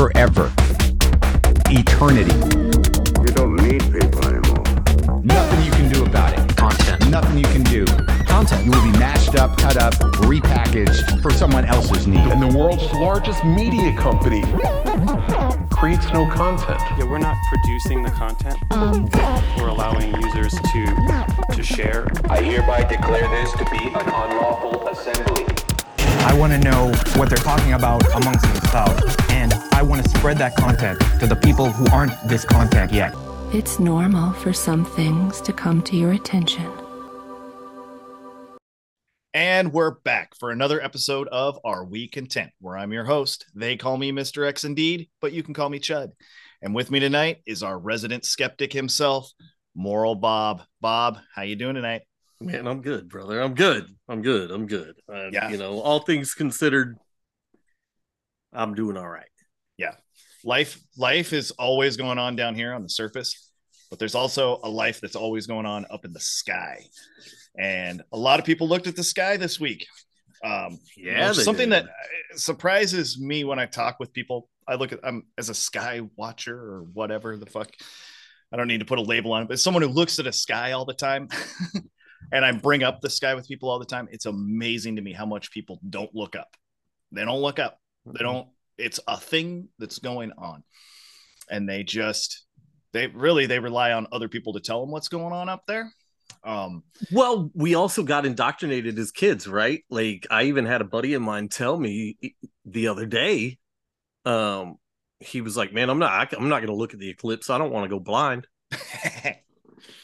[0.00, 0.50] forever.
[1.68, 2.32] Eternity.
[3.20, 4.64] You don't need people anymore.
[5.22, 6.56] Nothing you can do about it.
[6.56, 7.10] Content.
[7.10, 7.84] Nothing you can do.
[8.24, 8.64] Content.
[8.64, 9.92] You will be mashed up, cut up,
[10.24, 12.26] repackaged for someone else's need.
[12.32, 14.40] And the world's largest media company
[15.70, 16.80] creates no content.
[16.96, 18.56] Yeah, we're not producing the content.
[19.58, 20.86] We're allowing users to
[21.52, 22.06] to share.
[22.30, 25.49] I hereby declare this to be an unlawful assembly.
[26.22, 29.16] I want to know what they're talking about amongst themselves.
[29.30, 33.14] And I want to spread that content to the people who aren't this content yet.
[33.54, 36.70] It's normal for some things to come to your attention.
[39.32, 43.46] And we're back for another episode of Are We Content, where I'm your host.
[43.54, 44.46] They call me Mr.
[44.46, 46.10] X Indeed, but you can call me Chud.
[46.60, 49.32] And with me tonight is our resident skeptic himself,
[49.74, 50.62] Moral Bob.
[50.82, 52.02] Bob, how you doing tonight?
[52.40, 53.40] Man, I'm good, brother.
[53.40, 53.86] I'm good.
[54.08, 54.50] I'm good.
[54.50, 54.94] I'm good.
[55.12, 55.50] Uh, Yeah.
[55.50, 56.96] You know, all things considered,
[58.52, 59.28] I'm doing all right.
[59.76, 59.94] Yeah.
[60.42, 63.50] Life life is always going on down here on the surface,
[63.90, 66.86] but there's also a life that's always going on up in the sky.
[67.58, 69.86] And a lot of people looked at the sky this week.
[70.42, 71.84] Um, you Yeah, know, something did.
[71.84, 74.48] that uh, surprises me when I talk with people.
[74.66, 77.68] I look at I'm as a sky watcher or whatever the fuck.
[78.50, 80.32] I don't need to put a label on it, but someone who looks at a
[80.32, 81.28] sky all the time.
[82.32, 84.08] and I bring up the sky with people all the time.
[84.10, 86.56] It's amazing to me how much people don't look up.
[87.12, 87.78] They don't look up.
[88.06, 88.48] They don't.
[88.78, 90.62] It's a thing that's going on,
[91.50, 92.46] and they just
[92.92, 95.92] they really they rely on other people to tell them what's going on up there.
[96.44, 99.82] Um, Well, we also got indoctrinated as kids, right?
[99.90, 102.16] Like I even had a buddy of mine tell me
[102.64, 103.58] the other day,
[104.24, 104.76] um,
[105.18, 106.32] he was like, "Man, I'm not.
[106.32, 107.50] I'm not going to look at the eclipse.
[107.50, 108.46] I don't want to go blind."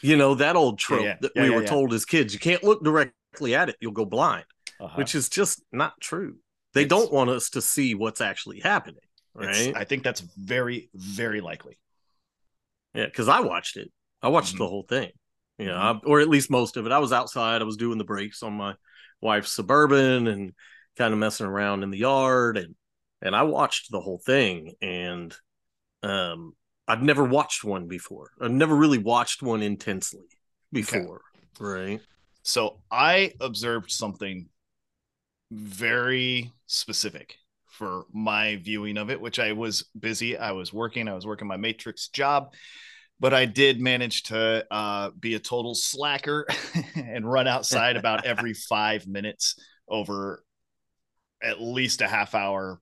[0.07, 1.17] You know that old trope yeah.
[1.21, 1.67] that Yeah, we yeah, were yeah.
[1.69, 4.45] told as kids: you can't look directly at it; you'll go blind.
[4.79, 4.95] uh-huh.
[4.95, 6.35] which is just not true.
[6.73, 9.01] They It's- don't want us to see what's actually happening,
[9.33, 9.73] right?
[9.75, 11.79] I think that's very very likely.
[12.93, 13.91] yeah, because I watched it.
[14.21, 14.59] I watched Mhm.
[14.59, 15.11] the whole thing,
[15.57, 15.95] you know, Mhm.
[16.03, 16.91] I- or at least most of it.
[16.91, 17.61] I was outside.
[17.61, 18.75] I was doing the brakes on my
[19.21, 20.53] wife's suburban and
[20.95, 22.75] kind of messing around in the yard, and
[23.21, 24.75] and I watched the whole thing.
[24.81, 25.35] And
[26.03, 26.55] um,
[26.87, 28.31] I've never watched one before.
[28.39, 30.25] I've never really watched one intensely
[30.71, 31.21] before,
[31.59, 31.99] right?
[32.43, 34.47] So I observed something
[35.51, 40.37] very specific for my viewing of it, which I was busy.
[40.37, 41.09] I was working.
[41.09, 42.53] I was working my matrix job,
[43.19, 46.47] but I did manage to uh, be a total slacker
[46.95, 49.55] and run outside about every five minutes
[49.89, 50.41] over
[51.43, 52.79] at least a half hour,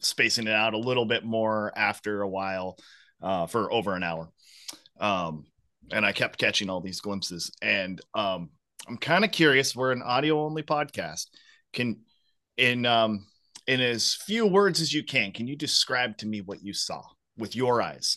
[0.00, 2.78] spacing it out a little bit more after a while
[3.22, 4.30] uh, for over an hour.
[5.00, 5.46] Um,
[5.90, 7.50] and I kept catching all these glimpses.
[7.62, 8.50] And um,
[8.86, 9.74] I'm kind of curious.
[9.74, 11.26] We're an audio only podcast.
[11.72, 12.00] Can
[12.56, 13.26] in um
[13.66, 17.02] in as few words as you can, can you describe to me what you saw
[17.36, 18.16] with your eyes?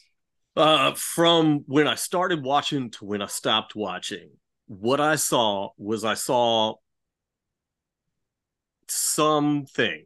[0.56, 4.32] Uh, from when I started watching to when I stopped watching,
[4.68, 6.76] what I saw was I saw
[8.88, 10.06] something.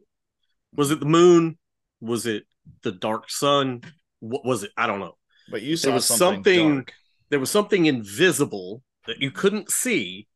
[0.74, 1.58] Was it the moon?
[2.00, 2.44] Was it
[2.82, 3.82] the dark sun?
[4.20, 4.70] What was it?
[4.76, 5.16] I don't know.
[5.50, 6.88] But you saw There was something, something-.
[7.30, 10.26] There was something invisible that you couldn't see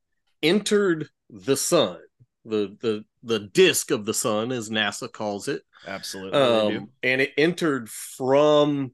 [0.43, 1.99] entered the sun,
[2.45, 6.41] the the the disk of the sun, as NASA calls it, Absolutely.
[6.41, 8.93] um, and it entered from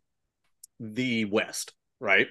[0.80, 2.26] the west, right?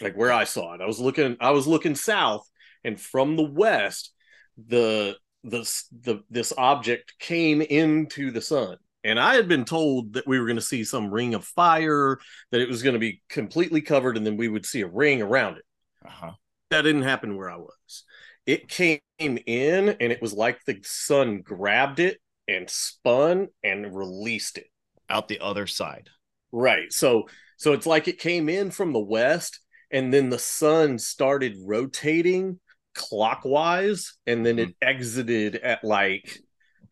[0.00, 0.80] Like where I saw it.
[0.80, 1.36] I was looking.
[1.40, 2.48] I was looking south,
[2.84, 4.12] and from the west,
[4.56, 5.60] the the
[6.02, 8.76] the this object came into the sun.
[9.04, 12.18] And I had been told that we were going to see some ring of fire,
[12.50, 15.22] that it was going to be completely covered, and then we would see a ring
[15.22, 15.64] around it.
[16.04, 16.32] Uh-huh.
[16.70, 18.04] That didn't happen where I was.
[18.46, 22.18] It came in, and it was like the sun grabbed it
[22.48, 24.66] and spun and released it.
[25.10, 26.08] Out the other side.
[26.52, 26.90] Right.
[26.90, 31.54] So so it's like it came in from the west and then the sun started
[31.66, 32.58] rotating
[32.94, 36.40] clockwise and then it exited at like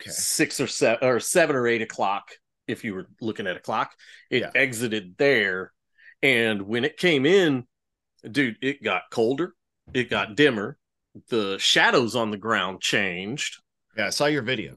[0.02, 0.10] Okay.
[0.10, 2.30] six or seven or seven or eight o'clock
[2.66, 3.92] if you were looking at a clock.
[4.30, 4.50] It Yeah.
[4.54, 5.72] exited there.
[6.22, 7.66] And when it came in,
[8.30, 9.54] dude, it got colder,
[9.94, 10.78] it got dimmer,
[11.28, 13.60] the shadows on the ground changed.
[13.96, 14.76] Yeah, I saw your video.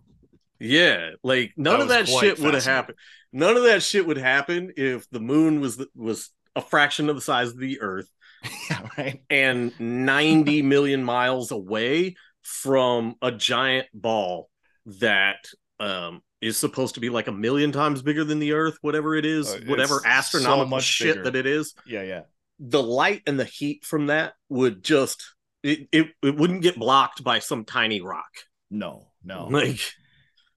[0.60, 2.98] Yeah, like none That of that shit would have happened.
[3.32, 7.16] None of that shit would happen if the moon was the, was a fraction of
[7.16, 8.10] the size of the Earth
[8.70, 9.22] yeah, right.
[9.30, 14.50] and 90 million miles away from a giant ball
[14.86, 15.48] that
[15.80, 19.26] um is supposed to be like a million times bigger than the Earth, whatever it
[19.26, 21.24] is, Uh, whatever so astronomical much shit bigger.
[21.24, 21.74] that it is.
[21.86, 22.22] Yeah, yeah.
[22.60, 25.24] The light and the heat from that would just
[25.64, 28.30] it, it, it wouldn't get blocked by some tiny rock.
[28.70, 29.48] No, no.
[29.48, 29.80] Like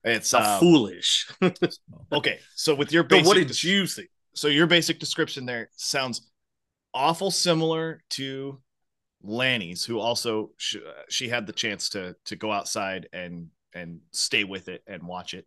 [0.03, 1.29] It's uh, foolish.
[2.13, 2.41] okay.
[2.57, 4.07] So with your but basic what did you see?
[4.35, 6.29] so your basic description there sounds
[6.93, 8.61] awful similar to
[9.23, 10.77] Lanny's, who also sh-
[11.09, 15.35] she had the chance to to go outside and and stay with it and watch
[15.35, 15.47] it.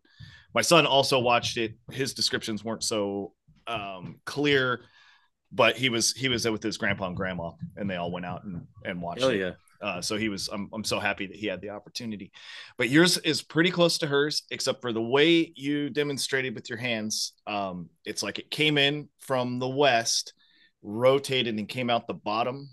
[0.54, 1.74] My son also watched it.
[1.92, 3.34] His descriptions weren't so
[3.68, 4.82] um, clear,
[5.52, 8.44] but he was he was with his grandpa and grandma, and they all went out
[8.44, 9.40] and and watched Hell it.
[9.40, 9.52] yeah.
[9.82, 10.50] Uh, so he was.
[10.52, 12.32] I'm, I'm so happy that he had the opportunity.
[12.78, 16.78] But yours is pretty close to hers, except for the way you demonstrated with your
[16.78, 17.34] hands.
[17.48, 20.34] Um, it's like it came in from the west,
[20.82, 22.70] rotated, and came out the bottom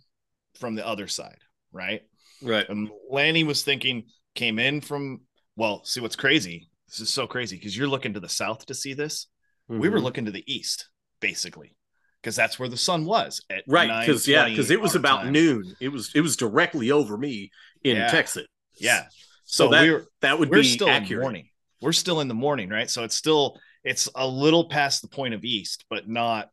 [0.59, 1.39] from the other side,
[1.71, 2.03] right?
[2.43, 2.69] Right.
[2.69, 4.05] And Lanny was thinking
[4.35, 5.21] came in from.
[5.57, 6.69] Well, see what's crazy.
[6.89, 9.27] This is so crazy because you're looking to the south to see this.
[9.69, 10.03] We were Mhm.
[10.05, 10.89] looking to the east,
[11.21, 11.77] basically,
[12.23, 15.33] because that's where the sun was at right because yeah because it was about time.
[15.33, 15.75] noon.
[15.81, 17.51] It was it was directly over me
[17.83, 18.09] in Yeah.
[18.09, 18.47] Texas.
[18.79, 19.09] Yeah.
[19.45, 21.23] So, So that we were that would we're be still in accurate.
[21.23, 21.49] morning.
[21.81, 22.89] We're still in the morning, right?
[22.89, 26.51] So it's still it's a little past the point of east, but not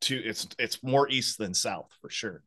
[0.00, 0.22] too.
[0.24, 2.44] It's it's more east than south for sure.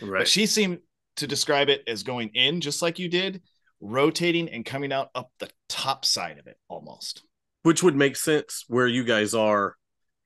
[0.00, 0.20] Right.
[0.20, 0.80] But she seemed
[1.16, 3.42] to describe it as going in just like you did,
[3.84, 7.22] rotating and coming out up the top side of it almost.
[7.62, 9.76] Which would make sense where you guys are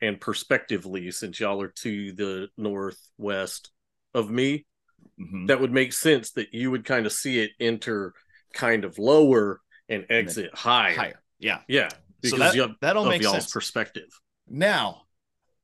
[0.01, 3.71] and perspectively, since y'all are to the northwest
[4.15, 4.65] of me.
[5.21, 5.49] Mhm.
[5.49, 8.15] That would make sense that you would kind of see it enter
[8.55, 10.95] kind of lower and exit higher.
[10.95, 11.63] Higher, yeah.
[11.69, 11.89] Yeah.
[11.89, 13.53] So Because that, you- that'll make y'all's sense.
[13.53, 14.09] perspective.
[14.49, 15.03] Now,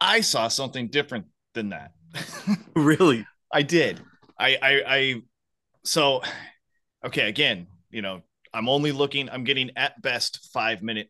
[0.00, 1.93] I saw something different than that.
[2.76, 3.26] really?
[3.52, 4.00] I did.
[4.38, 5.23] I, I, I,
[5.85, 6.23] so,
[7.05, 7.29] okay.
[7.29, 11.08] Again, you know, I'm only looking, I'm getting at best five minute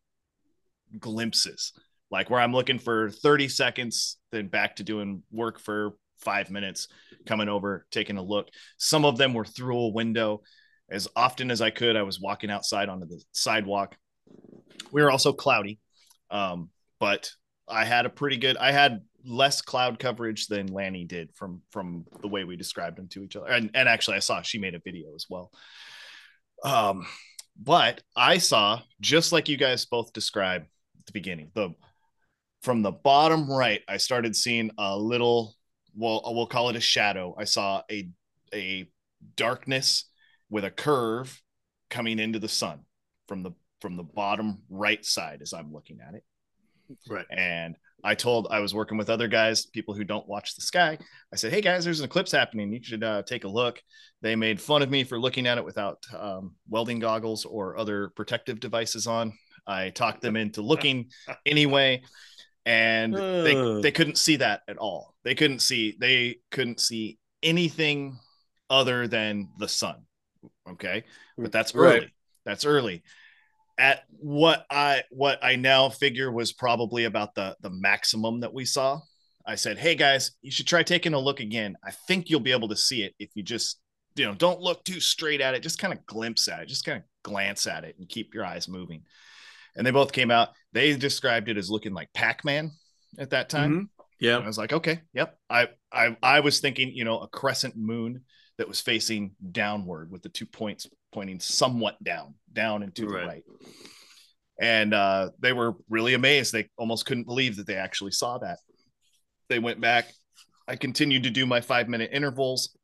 [0.99, 1.73] glimpses,
[2.11, 6.89] like where I'm looking for 30 seconds, then back to doing work for five minutes,
[7.27, 8.49] coming over, taking a look.
[8.77, 10.43] Some of them were through a window.
[10.91, 13.97] As often as I could, I was walking outside onto the sidewalk.
[14.93, 15.81] We were also cloudy,
[16.31, 16.69] um,
[17.01, 17.31] but
[17.67, 18.59] I had a pretty good.
[18.59, 23.09] I had less cloud coverage than Lanny did from from the way we described them
[23.09, 23.47] to each other.
[23.47, 25.51] And and actually, I saw she made a video as well.
[26.64, 27.06] Um,
[27.61, 30.64] but I saw just like you guys both described
[30.99, 31.50] at the beginning.
[31.55, 31.75] The
[32.62, 35.55] from the bottom right, I started seeing a little.
[35.94, 37.37] Well, we'll call it a shadow.
[37.38, 38.08] I saw a
[38.52, 38.88] a
[39.37, 40.06] darkness
[40.50, 41.40] with a curve
[41.90, 42.81] coming into the sun
[43.28, 46.25] from the from the bottom right side as I'm looking at it.
[47.09, 47.27] Right.
[47.31, 50.99] And I told I was working with other guys, people who don't watch the sky.
[51.33, 52.73] I said, "Hey guys, there's an eclipse happening.
[52.73, 53.83] You should uh, take a look."
[54.21, 58.11] They made fun of me for looking at it without um, welding goggles or other
[58.11, 59.33] protective devices on.
[59.67, 61.11] I talked them into looking
[61.47, 62.03] anyway,
[62.67, 65.15] and they they couldn't see that at all.
[65.25, 68.19] They couldn't see they couldn't see anything
[68.69, 70.05] other than the sun.
[70.69, 71.05] Okay,
[71.39, 72.01] but that's early.
[72.01, 72.11] Right.
[72.45, 73.03] That's early
[73.79, 78.65] at what I what I now figure was probably about the the maximum that we
[78.65, 79.00] saw.
[79.47, 81.76] I said, "Hey guys, you should try taking a look again.
[81.85, 83.81] I think you'll be able to see it if you just,
[84.17, 85.62] you know, don't look too straight at it.
[85.62, 86.69] Just kind of glimpse at it.
[86.69, 89.03] Just kind of glance at it and keep your eyes moving."
[89.76, 90.50] And they both came out.
[90.73, 92.71] They described it as looking like Pac-Man
[93.19, 93.73] at that time.
[93.73, 93.88] Mhm.
[94.21, 94.37] Yeah.
[94.37, 95.37] And I was like, okay, yep.
[95.50, 98.23] I I I was thinking, you know, a crescent moon
[98.56, 103.20] that was facing downward with the two points pointing somewhat down, down and to Right.
[103.20, 103.44] the right.
[104.61, 106.52] And uh, they were really amazed.
[106.52, 108.58] They almost couldn't believe that they actually saw that.
[109.49, 110.12] They went back.
[110.68, 112.76] I continued to do my five minute intervals.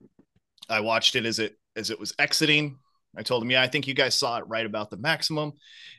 [0.68, 2.78] I watched it as it as it was exiting.
[3.16, 5.52] I told them, yeah, I think you guys saw it right about the maximum.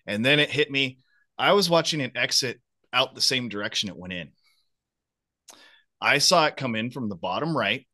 [0.07, 1.00] And then it hit me.
[1.38, 2.61] I was watching it exit
[2.93, 4.31] out the same direction it went in.
[6.00, 7.85] I saw it come in from the bottom right,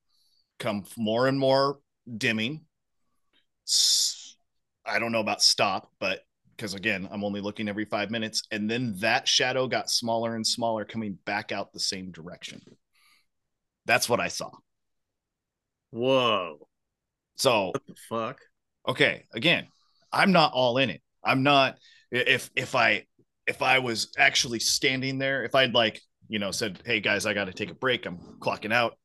[0.59, 1.79] come more and more
[2.15, 2.65] dimming.
[4.87, 6.21] I don't know about stop, but
[6.55, 8.43] because again, I'm only looking every five minutes.
[8.51, 12.61] And then that shadow got smaller and smaller, coming back out the same direction.
[13.85, 14.51] That's what I saw.
[15.91, 16.67] Whoa.
[17.35, 18.41] So What the fuck?
[18.87, 19.67] okay again
[20.13, 21.77] i'm not all in it i'm not
[22.09, 23.03] if if i
[23.45, 27.33] if i was actually standing there if i'd like you know said hey guys i
[27.33, 28.97] got to take a break i'm clocking out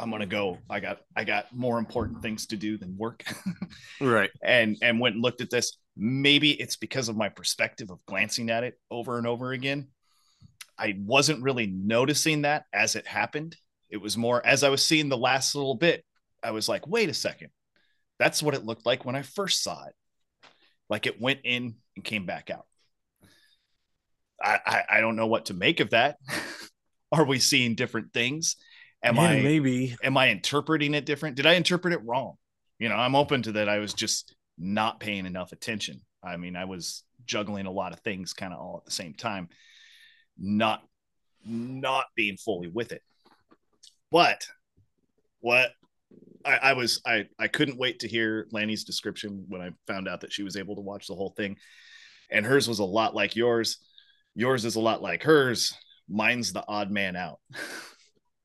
[0.00, 3.22] i'm gonna go i got i got more important things to do than work.
[4.00, 4.30] Right.
[4.42, 5.76] and and went and looked at this.
[5.96, 9.88] Maybe it's because of my perspective of glancing at it over and over again.
[10.78, 13.56] I wasn't really noticing that as it happened.
[13.90, 16.04] It was more as i was seeing the last little bit
[16.42, 17.50] i was like wait a second.
[18.18, 19.94] That's what it looked like when i first saw it.
[20.88, 22.66] Like it went in and came back out.
[24.42, 26.16] I i, I don't know what to make of that.
[27.12, 28.56] Are we seeing different things
[29.02, 29.96] am Yeah, i maybe?
[30.02, 31.36] am I interpreting it different?
[31.36, 32.34] Did I interpret it wrong?
[32.78, 33.68] You know, I'm open to that.
[33.68, 36.00] I was just not paying enough attention.
[36.22, 39.14] I mean, I was juggling a lot of things kind of all at the same
[39.14, 39.48] time,
[40.38, 40.82] not
[41.44, 43.02] not being fully with it.
[44.10, 44.46] But
[45.40, 45.70] what
[46.44, 50.22] I, I was I I couldn't wait to hear Lanny's description when I found out
[50.22, 51.56] that she was able to watch the whole thing.
[52.30, 53.78] And hers was a lot like yours.
[54.34, 55.74] Yours is a lot like hers.
[56.08, 57.40] Mine's the odd man out.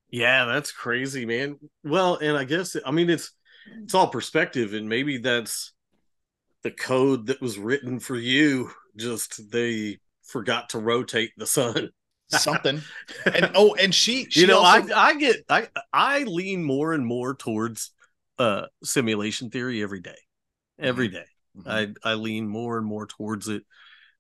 [0.10, 1.58] Yeah, that's crazy, man.
[1.84, 3.32] Well, and I guess I mean it's
[3.84, 5.74] it's all perspective, and maybe that's
[6.64, 8.72] the code that was written for you.
[8.96, 11.90] Just they forgot to rotate the sun.
[12.30, 12.82] Something.
[13.26, 16.94] and oh, and she, she you know, also- I I get I I lean more
[16.94, 17.92] and more towards
[18.38, 20.16] uh simulation theory every day.
[20.80, 21.26] Every day.
[21.58, 21.96] Mhm.
[22.04, 23.64] I I lean more and more towards it.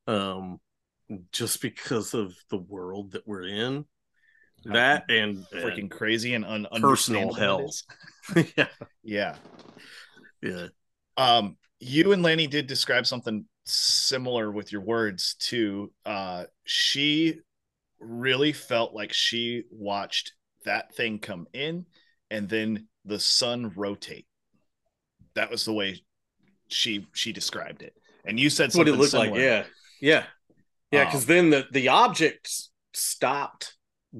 [0.07, 0.59] Um
[1.31, 3.85] just because of the world that we're in.
[4.65, 7.69] That and freaking crazy and un- personal hell.
[8.57, 8.67] yeah.
[9.03, 9.35] Yeah.
[10.41, 10.67] Yeah.
[11.17, 15.91] Um, you and Lanny did describe something similar with your words too.
[16.05, 17.39] Uh, she
[17.99, 20.33] really felt like she watched
[20.65, 21.85] that thing come in
[22.31, 24.25] and then the sun rotate.
[25.35, 26.01] That was the way
[26.67, 27.93] she she described it.
[28.25, 29.29] And you said That's what something it looked similar.
[29.31, 29.39] like.
[29.39, 29.63] Yeah.
[30.01, 30.23] Yeah.
[30.91, 31.01] Yeah.
[31.01, 32.49] Um, Because then the, the object
[32.93, 33.74] stopped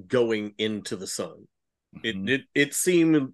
[0.07, 1.47] going into the sun.
[2.03, 2.25] It, Mhm.
[2.25, 3.33] it it seemed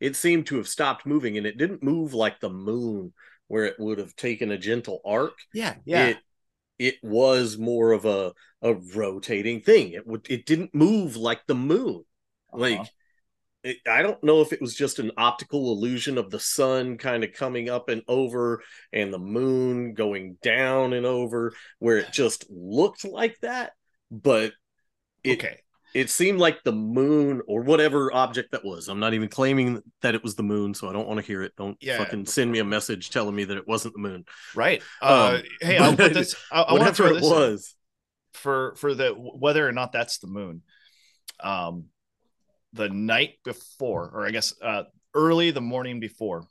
[0.00, 3.12] it seemed to have stopped moving and it didn't move like the moon
[3.48, 5.38] where it would have taken a gentle arc.
[5.52, 6.10] yeah, yeah.
[6.10, 6.18] It
[6.78, 9.92] it was more of a a rotating thing.
[9.92, 12.04] It would it didn't move like the moon.
[12.54, 12.90] Like Uh-huh.
[13.62, 17.24] it, I don't know if it was just an optical illusion of the sun kind
[17.24, 18.62] of coming up and over
[18.92, 23.72] and the moon going down and over where it just looked like that,
[24.10, 24.52] but
[25.24, 25.60] it okay.
[25.94, 28.88] It seemed like the moon or whatever object that was.
[28.88, 31.42] I'm not even claiming that it was the moon, so I don't want to hear
[31.42, 31.52] it.
[31.56, 31.98] Don't Yeah.
[31.98, 34.24] fucking send me a message telling me that it wasn't the moon.
[34.54, 34.82] Right.
[35.02, 36.34] Uh, Um, hey, I'll put this.
[36.52, 37.76] I, I Whatever it this was.
[38.34, 40.62] for for the whether or not that's the moon
[41.40, 41.86] um
[42.74, 46.44] the night before or i guess uh early the morning before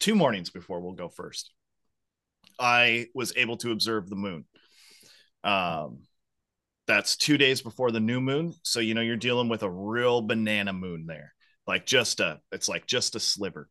[0.00, 1.52] two mornings before we'll go first
[2.58, 4.44] i was able to observe the moon
[5.44, 6.00] um
[6.86, 10.22] that's two days before the new moon so you know you're dealing with a real
[10.22, 11.32] banana moon there
[11.66, 13.68] like just a it's like just a sliver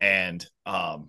[0.00, 1.08] and um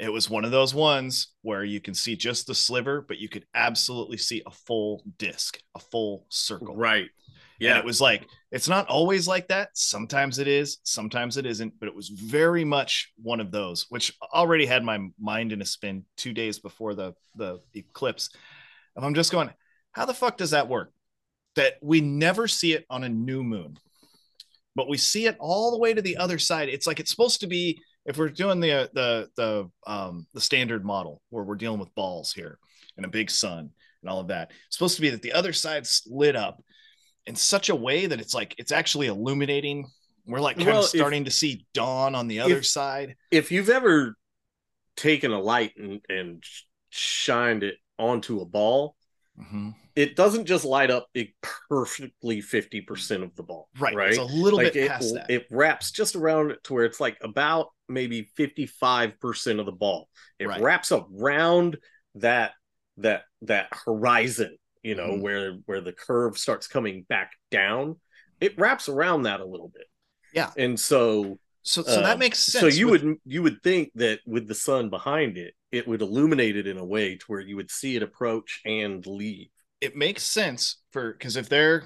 [0.00, 3.28] it was one of those ones where you can see just the sliver, but you
[3.28, 6.74] could absolutely see a full disc, a full circle.
[6.74, 7.08] Right.
[7.60, 7.78] Yeah.
[7.78, 9.68] it was like, it's not always like that.
[9.74, 14.16] Sometimes it is, sometimes it isn't, but it was very much one of those, which
[14.32, 18.30] already had my mind in a spin two days before the, the eclipse.
[18.96, 19.50] And I'm just going,
[19.92, 20.92] how the fuck does that work?
[21.56, 23.76] That we never see it on a new moon,
[24.76, 26.68] but we see it all the way to the other side.
[26.68, 30.84] It's like it's supposed to be if we're doing the the the um the standard
[30.84, 32.58] model where we're dealing with balls here
[32.96, 33.70] and a big sun
[34.02, 36.62] and all of that it's supposed to be that the other side's lit up
[37.26, 39.86] in such a way that it's like it's actually illuminating
[40.26, 43.16] we're like kind Well, of if- starting to see dawn on the other if- side
[43.30, 44.16] If you've ever
[44.96, 46.42] taken a light and, and
[46.88, 48.96] shined it onto a ball,
[49.40, 49.74] Mhm.
[49.96, 51.30] it doesn't just light up it
[51.68, 53.68] perfectly 50% of the ball.
[53.78, 54.08] right Right.
[54.10, 57.00] it's a little like bit it, past that it wraps just around to where it's
[57.00, 60.08] like about maybe 55% of the ball.
[60.38, 60.60] It Right.
[60.60, 61.78] wraps around
[62.16, 62.52] that
[62.98, 65.20] that that horizon, you know, Mhm.
[65.22, 67.98] where where the curve starts coming back down.
[68.40, 69.86] It wraps around that a little bit.
[70.34, 70.52] Yeah.
[70.56, 73.90] And so so so that um, makes sense So you with- would you would think
[73.96, 77.40] that with the sun behind it, it would illuminate it in a way to where
[77.40, 79.48] you would see it approach and leave.
[79.80, 81.84] it makes sense for because if they're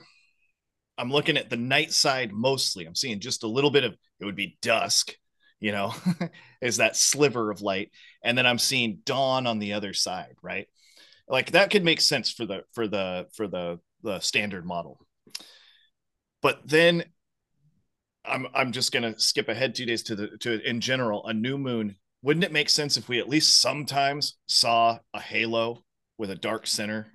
[0.97, 2.87] I'm looking at the night side mostly.
[2.87, 5.15] I'm seeing just a little bit of it would be dusk,
[5.61, 5.93] you know,
[6.63, 7.91] is that sliver of light,
[8.23, 10.69] and then I'm seeing dawn on the other side, right?
[11.29, 15.01] Like that could make sense for the for the for the the standard model.
[16.43, 17.05] But then
[18.25, 21.59] I'm I'm just gonna skip ahead two days to the to in general a new
[21.59, 21.97] moon.
[22.23, 25.85] Wouldn't it make sense if we at least sometimes saw a halo
[26.17, 27.07] with a dark center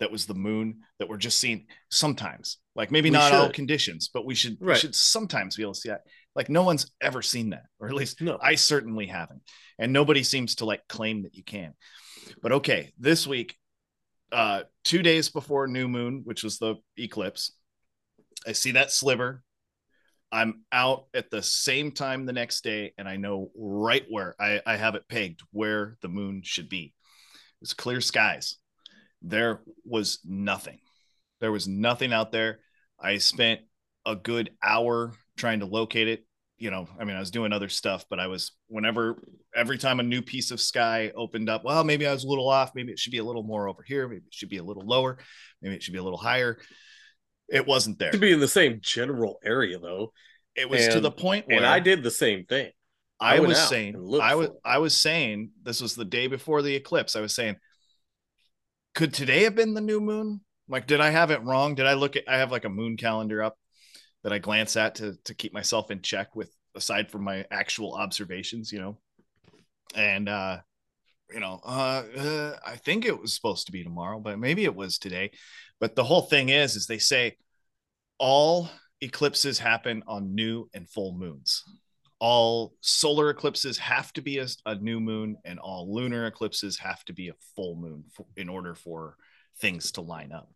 [0.00, 4.10] that was the moon that we're just seeing sometimes like maybe We not all conditions
[4.12, 4.76] but we should we Right.
[4.78, 6.00] should sometimes be able to see that
[6.34, 8.38] like no one's ever seen that or at least No.
[8.42, 9.42] i certainly haven't
[9.78, 11.74] and nobody seems to like claim that you can
[12.42, 13.56] but okay this week
[14.32, 17.52] uh two days before new moon which was the eclipse
[18.46, 19.43] i see that sliver
[20.34, 24.60] i'm out at the same time the next day and i know right where i,
[24.66, 26.92] I have it pegged where the moon should be
[27.62, 28.58] it's clear skies
[29.24, 30.78] there was nothing.
[31.40, 32.60] There was nothing out there.
[33.00, 33.60] I spent
[34.06, 36.26] a good hour trying to locate it.
[36.58, 39.98] you know, I mean, I was doing other stuff, but I was whenever every time
[39.98, 42.72] a new piece of sky opened up, well, maybe I was a little off.
[42.74, 44.06] Maybe it should be a little more over here.
[44.06, 45.18] Maybe it should be a little lower.
[45.62, 46.58] Maybe it should be a little higher.
[47.48, 48.10] It wasn't there.
[48.10, 50.12] To be in the same general area though.
[50.56, 52.70] It was to the point where And I did the same thing.
[53.20, 54.50] I I was saying, I was.
[54.64, 57.16] I was saying, this was the day before the eclipse.
[57.16, 57.56] I was saying,
[58.94, 60.40] could today have been the new moon?
[60.68, 61.74] Like, did I have it wrong?
[61.74, 62.24] Did I look at?
[62.28, 63.56] I have like a moon calendar up
[64.22, 67.94] that I glance at to to keep myself in check with, aside from my actual
[67.94, 68.98] observations, you know.
[69.94, 70.58] And uh,
[71.34, 74.74] you know, uh, uh, I think it was supposed to be tomorrow, but maybe it
[74.74, 75.32] was today.
[75.80, 77.36] But the whole thing is, is they say
[78.18, 81.64] all eclipses happen on new and full moons.
[82.20, 87.04] All solar eclipses have to be a, a new moon and all lunar eclipses have
[87.06, 89.16] to be a full moon f- in order for
[89.58, 90.48] things to line up.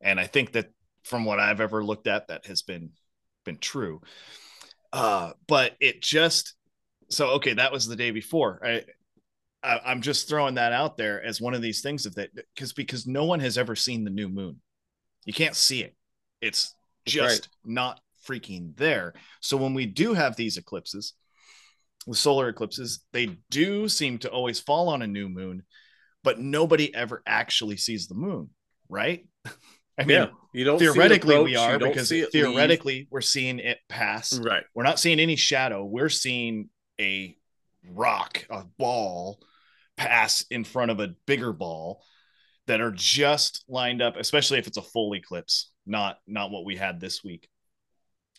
[0.00, 0.70] And i think that
[1.02, 2.90] from what i've ever looked at that has been
[3.44, 4.00] been true.
[4.92, 6.54] Uh but it just
[7.08, 8.84] so okay that was the day before i,
[9.62, 12.72] I i'm just throwing that out there as one of these things of that because
[12.72, 14.60] because no one has ever seen the new moon
[15.24, 15.94] you can't see it
[16.40, 16.74] it's
[17.06, 19.14] just not freaking there.
[19.40, 21.14] So when we do have these eclipses,
[22.06, 25.62] the solar eclipses, they do seem to always fall on a new moon,
[26.22, 28.50] but nobody ever actually sees the moon,
[28.88, 29.26] right?
[29.98, 32.30] I mean, yeah, you don't theoretically we are because it leave.
[32.32, 34.38] theoretically we're seeing it pass.
[34.38, 34.64] right?
[34.74, 35.84] We're not seeing any shadow.
[35.84, 37.36] We're seeing a
[37.86, 39.40] rock, a ball
[40.00, 42.02] pass in front of a bigger ball
[42.66, 46.74] that are just lined up, especially if it's a full eclipse, not not what we
[46.74, 47.48] had this week.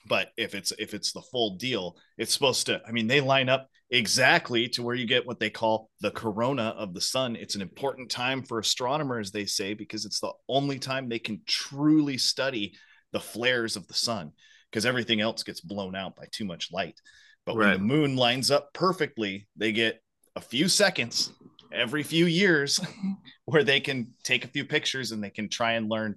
[0.07, 3.47] But if it's if it's the full deal, it's supposed to, I mean, they line
[3.47, 7.35] up exactly to where you get what they call the corona of the sun.
[7.35, 11.41] It's an important time for astronomers, they say, because it's the only time they can
[11.45, 12.73] truly study
[13.11, 14.31] the flares of the sun
[14.71, 16.99] because everything else gets blown out by too much light.
[17.45, 20.01] But when the moon lines up perfectly, they get
[20.35, 21.31] a few seconds
[21.73, 22.79] every few years
[23.45, 26.15] where they can take a few pictures and they can try and learn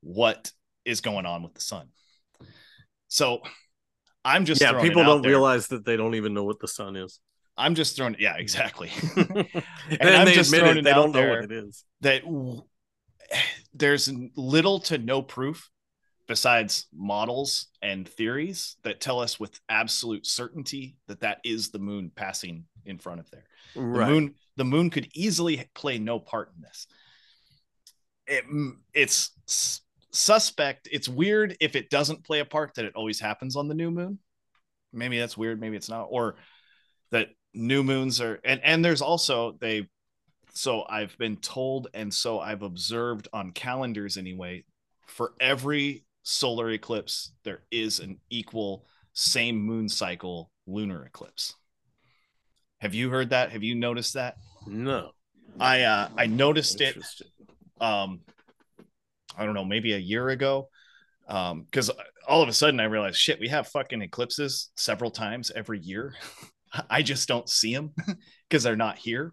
[0.00, 0.50] what
[0.84, 1.88] is going on with the sun.
[3.08, 3.42] So
[4.24, 5.30] I'm just yeah, people don't there.
[5.30, 7.20] realize that they don't even know what the sun is.
[7.56, 8.90] I'm just throwing yeah, exactly.
[9.16, 9.46] and
[10.00, 11.84] I'm they just admit it, they don't know what it is.
[12.00, 12.62] that w-
[13.74, 15.70] there's little to no proof
[16.28, 22.10] besides models and theories that tell us with absolute certainty that that is the moon
[22.14, 23.44] passing in front of there.
[24.06, 26.86] The moon the moon could easily play no part in this.
[28.26, 28.44] It,
[28.94, 29.30] it's
[30.12, 30.88] suspect.
[30.92, 33.90] It's weird if it doesn't play a part that it always happens on the new
[33.90, 34.18] moon.
[34.92, 35.60] Maybe that's weird.
[35.60, 36.06] Maybe it's not.
[36.10, 36.36] Or
[37.10, 39.86] that new moons are and and there's also they
[40.54, 44.64] so I've been told and so I've observed on calendars anyway
[45.06, 51.54] for every solar eclipse there is an equal same moon cycle lunar eclipse.
[52.80, 53.52] Have you heard that?
[53.52, 54.36] Have you noticed that?
[54.66, 55.12] No.
[55.60, 56.96] I uh I noticed it
[57.80, 58.20] um
[59.36, 60.68] I don't know, maybe a year ago.
[61.28, 61.90] Um, because
[62.28, 66.14] all of a sudden I realized shit, we have fucking eclipses several times every year.
[66.90, 67.92] I just don't see them
[68.48, 69.32] because they're not here.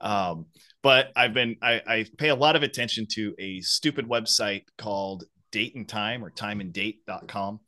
[0.00, 0.46] Um,
[0.82, 5.24] but I've been I, I pay a lot of attention to a stupid website called
[5.54, 7.60] date and time or time timeanddate.com.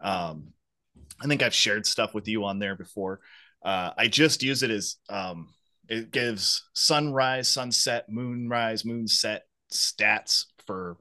[0.00, 0.52] Um,
[1.20, 3.20] I think I've shared stuff with you on there before.
[3.64, 5.48] Uh, I just use it as um,
[5.88, 9.40] it gives sunrise, sunset, moonrise, moonset
[9.72, 10.96] stats for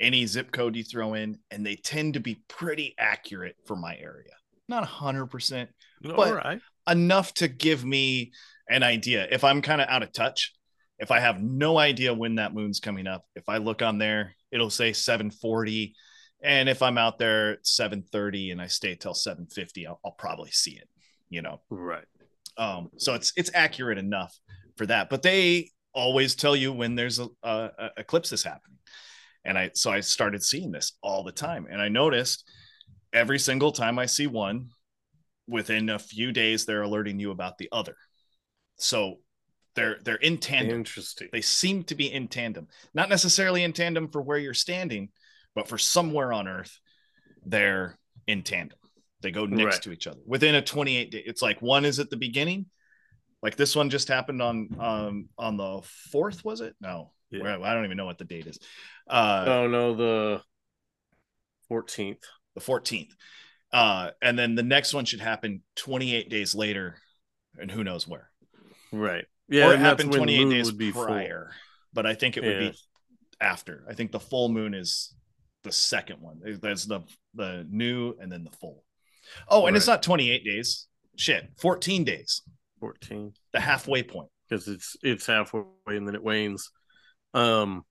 [0.00, 3.96] any zip code you throw in, and they tend to be pretty accurate for my
[3.96, 4.32] area.
[4.68, 5.68] Not 100%,
[6.02, 6.60] But- right.
[6.88, 8.32] enough to give me
[8.68, 9.28] an idea.
[9.30, 10.54] If I'm kind of out of touch,
[10.98, 14.34] if I have no idea when that moon's coming up, if I look on there,
[14.50, 15.94] it'll say 740.
[16.42, 20.50] And if I'm out there at 730 and I stay till 750, I'll, I'll probably
[20.50, 20.88] see it,
[21.28, 21.60] you know.
[21.70, 22.04] Right.
[22.56, 24.36] Um, so it's it's accurate enough
[24.76, 25.10] for that.
[25.10, 28.78] But they always tell you when there's a, a, a eclipse is happening.
[29.44, 31.66] And I so I started seeing this all the time.
[31.70, 32.48] And I noticed
[33.12, 34.68] every single time I see one,
[35.48, 37.96] within a few days, they're alerting you about the other.
[38.76, 39.16] So
[39.78, 40.76] they're they're in tandem.
[40.76, 41.28] Interesting.
[41.32, 42.68] They seem to be in tandem.
[42.94, 45.08] Not necessarily in tandem for where you're standing,
[45.54, 46.78] but for somewhere on Earth,
[47.46, 48.78] they're in tandem.
[49.20, 49.82] They go next Right.
[49.82, 51.22] to each other within a 28 day.
[51.26, 52.66] It's like one is at the beginning.
[53.42, 56.74] Like this one just happened on um on the fourth, was it?
[56.80, 57.58] No, Yeah.
[57.62, 58.58] I don't even know what the date is.
[59.08, 60.42] Uh Oh no, the
[61.68, 62.22] fourteenth.
[62.54, 63.10] the 14th.
[63.72, 66.96] Uh, and then the next one should happen 28 days later,
[67.60, 68.30] and who knows where.
[68.90, 69.26] Right.
[69.48, 71.06] Yeah, or it happened 28 days would be full.
[71.06, 71.52] prior,
[71.92, 72.70] but I think it would Yeah.
[72.70, 72.78] be
[73.40, 73.84] after.
[73.88, 75.14] I think the full moon is
[75.62, 76.40] the second one.
[76.60, 77.00] That's the
[77.34, 78.84] the new and then the full.
[79.48, 80.86] Oh, and it's not 28 days.
[81.16, 82.42] Shit, 14 days.
[82.80, 84.30] 14 The halfway point.
[84.48, 86.70] because it's it's halfway and then it wanes.
[87.34, 87.84] Um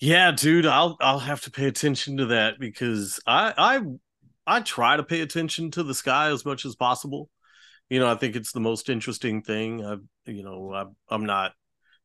[0.00, 3.80] Yeah, dude, I'll I'll have to pay attention to that because I I
[4.46, 7.28] I try to pay attention to the sky as much as possible.
[7.88, 9.84] You know, I think it's the most interesting thing.
[9.84, 9.96] I
[10.26, 11.52] you know, I I'm not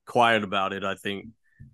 [0.06, 0.84] quiet about it.
[0.84, 1.28] I think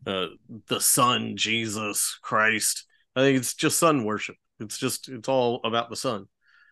[0.05, 0.27] uh
[0.67, 2.85] the sun, Jesus Christ.
[3.15, 4.35] I think it's just sun worship.
[4.59, 6.25] It's just it's all about the sun.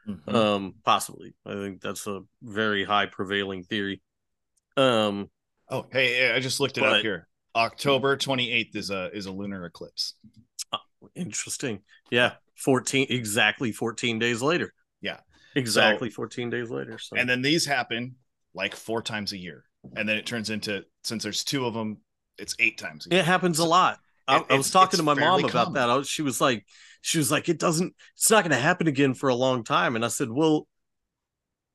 [0.08, 0.34] Mhm.
[0.34, 1.36] Um possibly.
[1.46, 4.02] I think that's a very high prevailing theory.
[4.76, 5.30] Um
[5.70, 7.28] oh, hey, I just looked it up here.
[7.56, 10.16] October 28th is a is a lunar eclipse.
[11.16, 11.82] Interesting.
[12.12, 14.74] Yeah, 14 exactly 14 days later.
[15.58, 16.98] Exactly 14 days later.
[16.98, 18.16] So And then these happen
[18.54, 19.64] like four times a year.
[19.96, 21.98] And then it turns into since there's two of them,
[22.38, 23.20] it's eight times a year.
[23.22, 24.00] it happens a lot.
[24.28, 25.74] I, It- I was talking to my mom about common.
[25.74, 25.90] that.
[25.90, 26.66] I was, she was like,
[27.02, 29.96] she was like, it doesn't, it's not going to happen again for a long time.
[29.96, 30.68] And I said, well,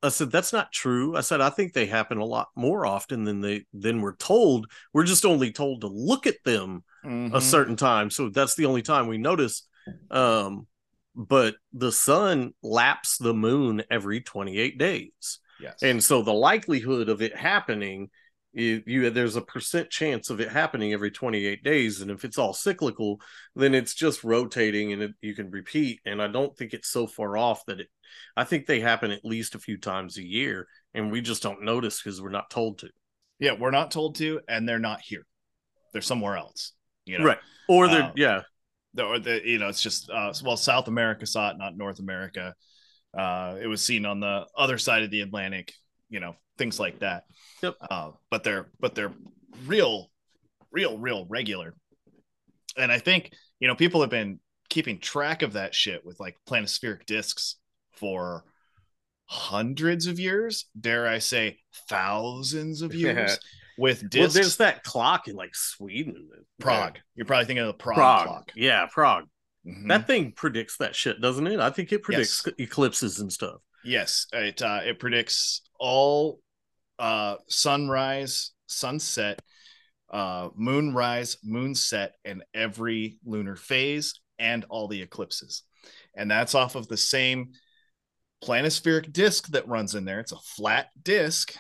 [0.05, 1.17] I said that's not true.
[1.17, 4.67] I said I think they happen a lot more often than they than we're told.
[4.93, 7.41] We're just only told to look at them a Mhm.
[7.41, 8.11] certain time.
[8.11, 9.65] So that's the only time we notice.
[10.11, 10.67] Um,
[11.15, 15.39] but the sun laps the moon every 28 days.
[15.61, 15.83] Yes.
[15.83, 18.11] And so the likelihood of it happening,
[18.53, 22.01] you, you there's a percent chance of it happening every 28 days.
[22.01, 23.21] And if it's all cyclical,
[23.55, 26.01] then it's just rotating and it, you can repeat.
[26.05, 27.89] And I don't think it's so far off that it,
[28.37, 31.63] I think they happen at least a few times a year and we just don't
[31.63, 32.91] notice because we're not told to.
[33.39, 35.25] yeah, we're not told to, and they're not here.
[35.93, 36.73] They're somewhere else.
[37.05, 37.39] You know, Right.
[37.69, 38.43] Or they're, Um, yeah.
[38.95, 41.99] The, or the you know it's just uh well south america saw it not north
[41.99, 42.55] america.
[43.17, 45.73] Uh it was seen on the other side of the atlantic
[46.09, 47.25] you know things like that.
[47.63, 47.75] Yep.
[47.91, 49.13] uh but they're but they're
[49.67, 50.11] real
[50.71, 51.75] real real regular.
[52.77, 56.37] And i think you know people have been keeping track of that shit with like
[56.49, 57.57] planispheric discs
[57.93, 58.45] for
[59.27, 60.67] hundreds of years.
[60.79, 63.39] Dare i say thousands of years
[63.83, 66.29] with Well, there's that clock in like Sweden.
[66.61, 68.27] prague you're probably thinking of the prague, Prague.
[68.27, 69.25] clock Yeah, Prague.
[69.67, 69.89] Mhm.
[69.89, 71.61] That thing predicts that shit, doesn't it?
[71.61, 73.61] I think it predicts eclipses and stuff.
[73.85, 76.41] Yes, it uh, it predicts all
[76.99, 79.41] uh, sunrise, sunset,
[80.13, 85.65] uh, moonrise, moonset, and every lunar phase, and all the eclipses.
[86.15, 87.53] And that's off of the same
[88.45, 90.21] planispheric disk that runs in there.
[90.21, 91.55] It's a flat disk.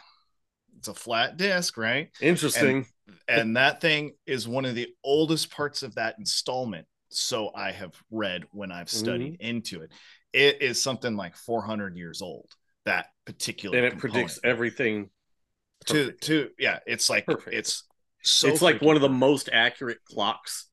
[0.78, 2.08] It's a flat disk, right?
[2.20, 2.86] Interesting.
[3.28, 6.86] And that thing is one of the oldest parts of that installment.
[7.10, 9.46] So I have read when I've studied Mm-hmm.
[9.46, 9.92] into it.
[10.32, 12.50] It is something like 400 years old.
[12.84, 14.12] That particular and it component.
[14.14, 15.10] predicts everything.
[15.86, 16.78] to to yeah.
[16.86, 17.54] It's like Perfect.
[17.56, 17.84] it's
[18.22, 18.48] so.
[18.48, 20.68] it's like one of the most accurate clocks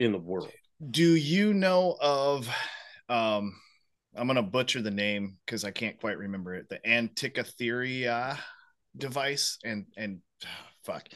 [0.00, 0.50] in the world.
[0.90, 2.48] Do you know of?
[3.08, 3.54] Um,
[4.16, 6.68] I'm gonna butcher the name because I can't quite remember it.
[6.68, 8.38] The Antikythera
[8.96, 10.20] device, and and
[10.84, 11.08] fuck,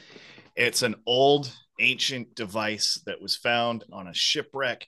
[0.55, 4.87] it's an old ancient device that was found on a shipwreck.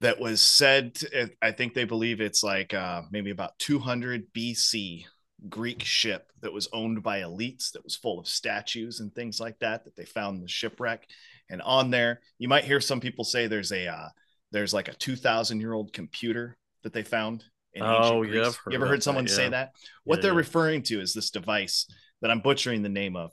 [0.00, 0.96] That was said.
[0.96, 5.04] To, I think they believe it's like uh, maybe about 200 BC
[5.48, 9.58] Greek ship that was owned by elites that was full of statues and things like
[9.60, 11.06] that that they found in the shipwreck.
[11.50, 14.08] And on there, you might hear some people say there's a uh,
[14.50, 17.44] there's like a 2,000 year old computer that they found.
[17.80, 18.60] Oh, yeah, Greece.
[18.68, 19.72] You ever heard that, someone say that?
[20.04, 20.38] What Yeah, they're yeah.
[20.38, 21.86] referring to is this device
[22.22, 23.32] that I'm butchering the name of.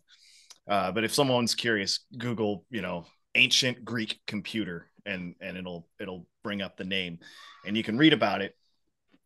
[0.67, 6.27] Uh, but if someone's curious, Google, you know, ancient Greek computer, and and it'll it'll
[6.43, 7.19] bring up the name,
[7.65, 8.55] and you can read about it.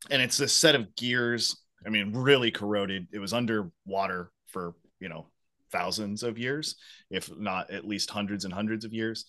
[0.09, 1.57] And it's this set of gears.
[1.85, 3.07] I mean, really corroded.
[3.11, 5.27] It was underwater for you know
[5.71, 6.75] thousands of years,
[7.09, 9.25] if not at least hundreds and hundreds of years.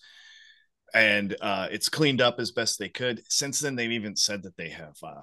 [0.93, 3.21] And uh, it's cleaned up as best they could.
[3.29, 5.21] Since then, they've even said that they have, uh,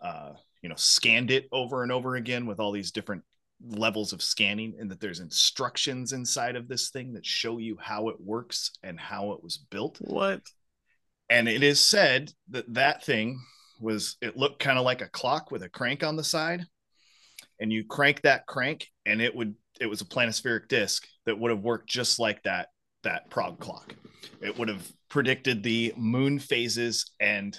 [0.00, 0.32] uh,
[0.62, 3.22] you know, scanned it over and over again with all these different
[3.64, 8.08] levels of scanning, and that there's instructions inside of this thing that show you how
[8.08, 9.98] it works and how it was built.
[10.00, 10.42] What?
[11.30, 13.40] and it is said that that thing
[13.80, 16.64] was it looked kind of like a clock with a crank on the side.
[17.60, 21.50] And you crank that crank and it would it was a planispheric disc that would
[21.50, 22.68] have worked just like that
[23.02, 23.94] that Prague clock.
[24.40, 27.56] It would have predicted the moon phases and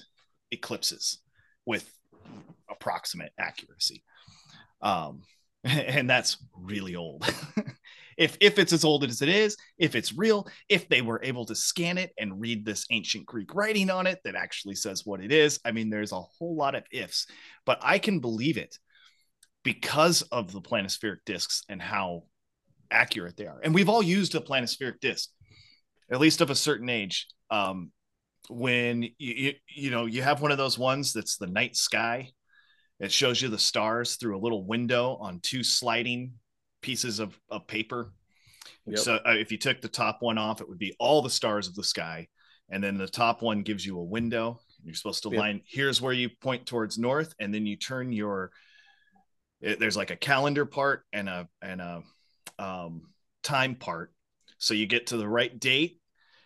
[0.52, 1.20] eclipses
[1.66, 1.90] with
[2.70, 4.04] approximate accuracy.
[4.82, 5.24] Um
[5.64, 7.26] and that's really old.
[8.18, 11.46] If if it's as old as it is if it's real if they were able
[11.46, 15.24] to scan it and read this ancient greek writing on it that actually says what
[15.24, 17.28] it is i mean there's a whole lot of ifs
[17.66, 18.78] but i can believe it
[19.64, 22.24] because of the planispheric discs and how
[22.92, 23.60] accurate they are.
[23.64, 25.30] And we've all used a planispheric disc
[26.12, 27.28] at least of a certain age.
[27.52, 27.92] Um
[28.50, 32.32] when you, you you know you have one of those ones that's the night sky
[33.00, 36.34] it shows you the stars through a little window on two sliding
[36.82, 38.14] pieces of, of paper
[38.86, 39.00] Yep.
[39.00, 41.68] so uh, if you took the top one off it would be all the stars
[41.68, 42.28] of the sky
[42.70, 45.40] and then the top one gives you a window you're supposed to Yep.
[45.40, 48.52] line here's where you point towards north and then you turn your
[49.62, 52.04] it, there's like a calendar part and a and a
[52.58, 53.10] um,
[53.44, 54.14] time part
[54.58, 56.00] so you get to the right date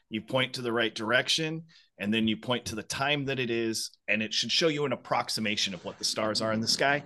[0.10, 1.64] you point to the right direction
[2.00, 4.86] and then you point to the time that it is and it should show you
[4.86, 7.04] an approximation of what the stars are in the sky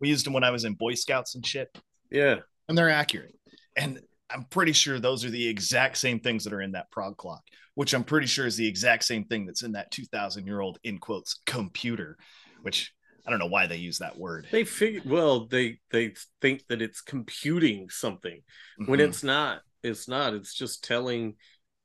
[0.00, 1.76] we used them when i was in boy scouts and shit
[2.10, 2.36] Yeah.
[2.68, 3.34] and they're accurate
[3.76, 7.16] and i'm pretty sure those are the exact same things that are in that Prague
[7.16, 7.42] clock
[7.74, 10.78] which i'm pretty sure is the exact same thing that's in that 2000 year old
[10.84, 12.16] in quotes computer
[12.62, 12.92] which
[13.26, 16.80] i don't know why they use that word They figure well, they they think that
[16.80, 18.40] it's computing something
[18.86, 19.08] when Mhm.
[19.08, 19.62] it's not.
[19.82, 20.34] It's not.
[20.34, 21.36] It's just telling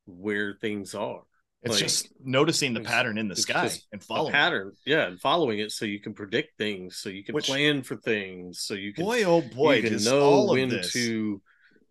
[0.05, 1.21] where things are.
[1.63, 4.33] It's like, just noticing the pattern in the sky and following it.
[4.33, 4.71] pattern.
[4.85, 7.95] Yeah, and following it so you can predict things, so you can Which- plan for
[7.97, 11.41] things, so you can boy oh boy you can know all when this to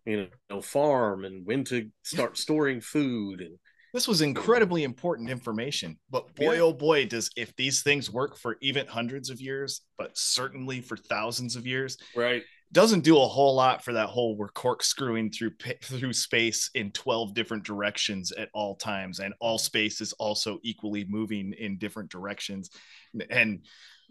[0.07, 3.59] you know farm and when to start storing food and
[3.93, 6.61] This was incredibly important information, but boy, Yeah.
[6.61, 10.97] oh boy, does if these things work for even hundreds of years, but certainly for
[10.97, 12.43] thousands of years, right.
[12.73, 15.53] Doesn't do a whole lot for that whole we're corkscrewing through
[15.83, 21.05] through space in 12 different directions at all times and all space is also equally
[21.09, 22.71] moving in different directions
[23.31, 23.65] and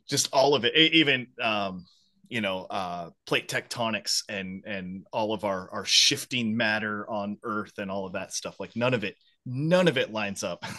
[0.10, 1.86] just all of it even um
[2.28, 7.78] you know uh plate tectonics and and all of our our shifting matter on earth
[7.78, 10.64] and all of that stuff like none of it none of it lines up.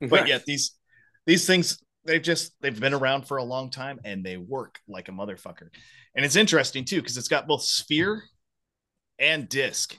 [0.00, 0.72] But yet these
[1.24, 5.08] these things they've just they've been around for a long time and they work like
[5.08, 5.68] a motherfucker.
[6.14, 8.22] And it's interesting too because it's got both sphere
[9.18, 9.96] and disk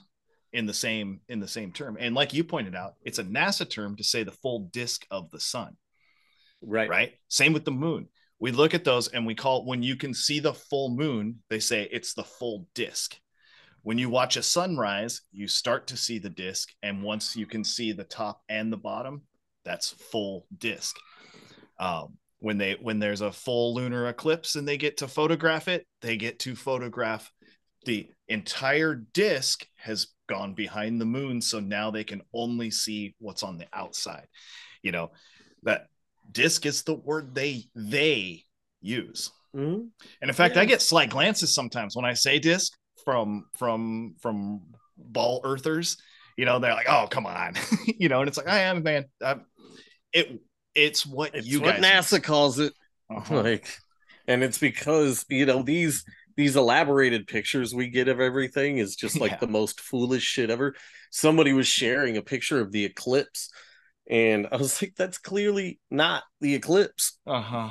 [0.52, 1.96] in the same in the same term.
[1.98, 5.30] And like you pointed out it's a nasa term to say the full disk of
[5.30, 5.76] the sun.
[6.62, 6.88] Right.
[6.88, 7.12] right?
[7.28, 8.08] Same with the moon.
[8.38, 11.60] We look at those and we call when you can see the full moon they
[11.60, 13.16] say it's the full disk.
[13.82, 16.70] When you watch a sunrise you start to see the disk.
[16.82, 19.22] And once you can see the top and the bottom
[19.64, 20.96] that's full disk
[21.78, 25.86] um, when they when there's a full lunar eclipse and they get to photograph it
[26.02, 27.32] they get to photograph
[27.86, 33.42] the entire disk has gone behind the moon so now they can only see what's
[33.44, 34.26] on the outside.
[34.82, 35.10] You know
[35.62, 35.86] that
[36.32, 38.44] disk is the word they they
[38.80, 39.30] use.
[39.54, 39.88] Mhm.
[40.20, 40.62] and in fact Yeah.
[40.62, 42.72] i get sly glances sometimes when i say disk
[43.04, 44.60] from from from
[44.98, 45.96] ball earthers.
[46.36, 47.54] You know they're like oh come on.
[47.86, 49.04] You know and it's like i am man.
[49.24, 49.36] I
[50.12, 50.40] it
[50.76, 52.72] it's what It's you what guys NASA calls it.
[53.10, 53.42] Uh-huh.
[53.42, 53.66] Like,
[54.28, 56.04] and it's because you know these
[56.36, 59.38] these elaborated pictures we get of everything is just like Yeah.
[59.38, 60.74] the most foolish shit ever.
[61.10, 63.48] Somebody was sharing a picture of the eclipse,
[64.10, 67.70] and I was like, "That's clearly not the eclipse." uh-huh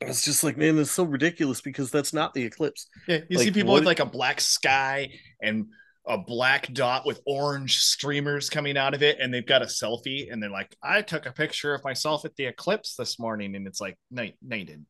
[0.00, 2.88] It's just like, man, that's so ridiculous because that's not the eclipse.
[3.08, 5.08] yeah you see people what- with like a black sky
[5.40, 5.66] and
[6.06, 10.30] a black dot with orange streamers coming out of it and they've got a selfie
[10.30, 13.66] and they're like i took a picture of myself at the eclipse this morning and
[13.66, 14.86] it's like no, no you didn't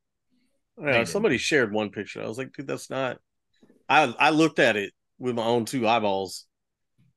[0.80, 2.22] Yeah, somebody shared one picture.
[2.22, 3.18] I was like, dude, that's not.
[3.88, 6.46] I I looked at it with my own two eyeballs,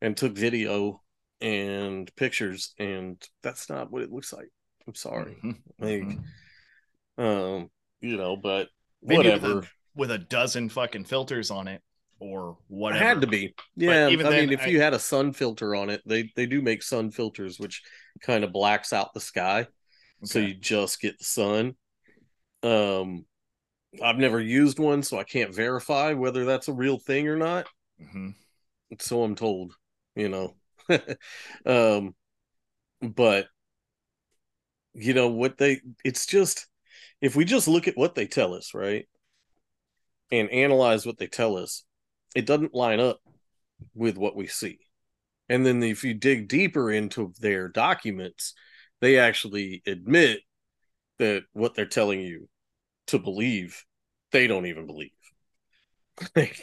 [0.01, 1.01] and took video
[1.41, 4.49] and pictures, and that's not what it looks like.
[4.87, 5.37] I'm sorry.
[5.43, 5.61] Mhm.
[5.79, 6.23] Like, Mhm.
[7.17, 8.69] um, you know, but
[9.01, 9.59] Maybe with whatever.
[9.61, 11.81] a, with a dozen fucking filters on it
[12.19, 13.03] or It whatever.
[13.03, 13.53] had to be.
[13.75, 16.45] Yeah, I then, mean, if I- you had a sun filter on it, they they
[16.45, 17.83] do make sun filters, which
[18.21, 19.67] kind of blacks out the sky,
[20.23, 21.75] so you just get the sun.
[22.63, 23.25] Um,
[24.01, 27.67] I've never used one, so I can't verify whether that's a real thing or not.
[27.99, 28.35] Mhm.
[28.99, 29.73] so I'm told,
[30.15, 30.55] you know.
[31.65, 32.15] um
[33.01, 33.47] but
[34.93, 36.67] you know what they it's just
[37.21, 39.07] if we just look at what they tell us, right?
[40.31, 41.83] And analyze what they tell us,
[42.37, 43.19] it doesn't line up
[43.95, 44.77] with what we see.
[45.49, 48.53] And then if you dig deeper into their documents,
[49.01, 50.41] they actually admit
[51.17, 52.47] that what they're telling you
[53.07, 53.83] to believe,
[54.31, 55.09] they don't even believe.
[56.35, 56.61] like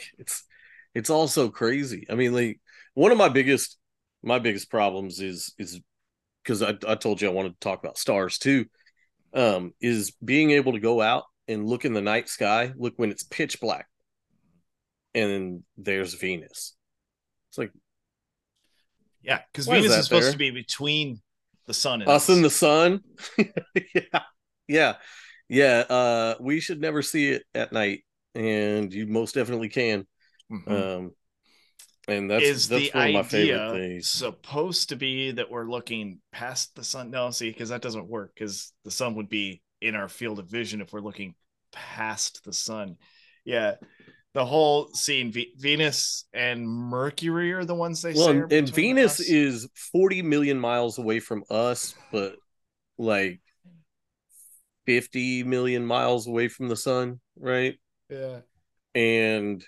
[0.93, 2.05] it's all so crazy.
[2.09, 2.61] I mean, like
[2.93, 3.77] one of my biggest
[4.23, 5.81] my biggest problems is is
[6.41, 8.65] because I, I told you I wanted to talk about stars too.
[9.33, 13.11] Um, is being able to go out and look in the night sky, look when
[13.11, 13.87] it's pitch black,
[15.15, 16.75] and then there's Venus.
[17.49, 17.71] It's like
[19.23, 21.21] Yeah, because Venus is is supposed to be between
[21.65, 23.01] the sun and us and the sun.
[23.37, 24.21] yeah,
[24.67, 24.93] yeah,
[25.49, 25.83] yeah.
[25.89, 28.03] Uh, we should never see it at night,
[28.35, 30.05] and you most definitely can.
[30.51, 30.69] Mhm.
[30.69, 31.11] Um,
[32.07, 35.69] and that's is that's the one of my favorite idea supposed to be that we're
[35.69, 37.09] looking past the sun?
[37.09, 40.47] No, see, because that doesn't work because the sun would be in our field of
[40.47, 41.33] vision if we're looking
[41.71, 42.97] past the sun.
[43.43, 43.75] Yeah.
[44.35, 48.31] The whole scene, V- Venus and Mercury are the ones they Well, say.
[48.31, 49.27] and, are and between Venus us.
[49.29, 52.35] is 40 million miles away from us, but
[52.97, 53.39] like
[54.87, 57.79] 50 million miles away from the sun, right?
[58.09, 58.41] yeah.
[58.93, 59.63] And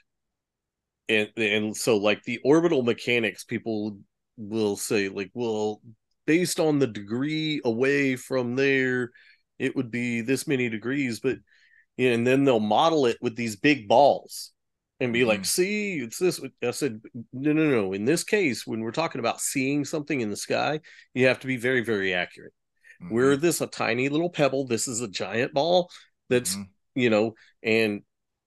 [1.07, 3.99] and and so like the orbital mechanics people
[4.35, 5.81] will say like, well,
[6.25, 9.11] based on the degree away from there,
[9.59, 11.37] it would be this many degrees, but
[11.95, 14.51] yeah, and then they'll model it with these big balls
[14.99, 15.45] and be like, Mhm.
[15.45, 16.41] see, it's this.
[16.63, 17.93] I said, no, no, no.
[17.93, 20.79] In this case, when we're talking about seeing something in the sky,
[21.13, 22.53] you have to be very, very accurate.
[23.01, 23.11] Mhm.
[23.11, 24.65] We're this a tiny little pebble.
[24.65, 25.91] This is a giant ball
[26.29, 26.69] that's, Mhm.
[26.95, 28.03] you know, and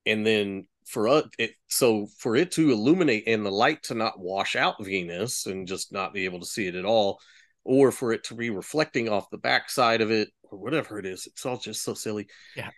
[0.07, 4.19] and then for us, it, so for it to illuminate and the light to not
[4.19, 7.21] wash out Venus and just not be able to see it at all,
[7.65, 11.27] or for it to be reflecting off the backside of it or whatever it is,
[11.27, 12.27] it's all just so silly.
[12.57, 12.71] Yeah.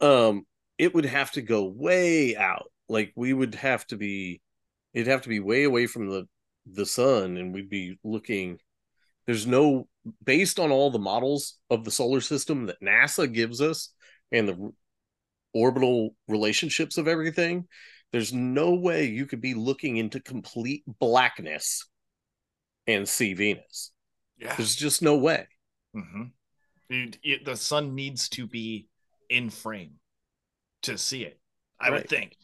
[0.00, 0.46] Um,
[0.78, 2.70] it would have to go way out.
[2.88, 4.40] Like we would have to be,
[4.94, 6.26] it'd have to be way away from the
[6.70, 8.58] the sun, and we'd be looking.
[9.26, 9.88] There's no
[10.24, 13.92] based on all the models of the solar system that NASA gives us
[14.32, 14.72] and the
[15.52, 17.66] orbital relationships of everything.
[18.12, 21.86] There's no way you could be looking into complete blackness
[22.86, 23.92] and see Venus.
[24.38, 24.54] Yeah.
[24.56, 25.46] There's just no way.
[25.94, 26.24] hmm
[26.90, 28.88] the sun needs to be
[29.28, 29.92] in frame
[30.82, 31.38] to see it.
[31.78, 32.34] I would think.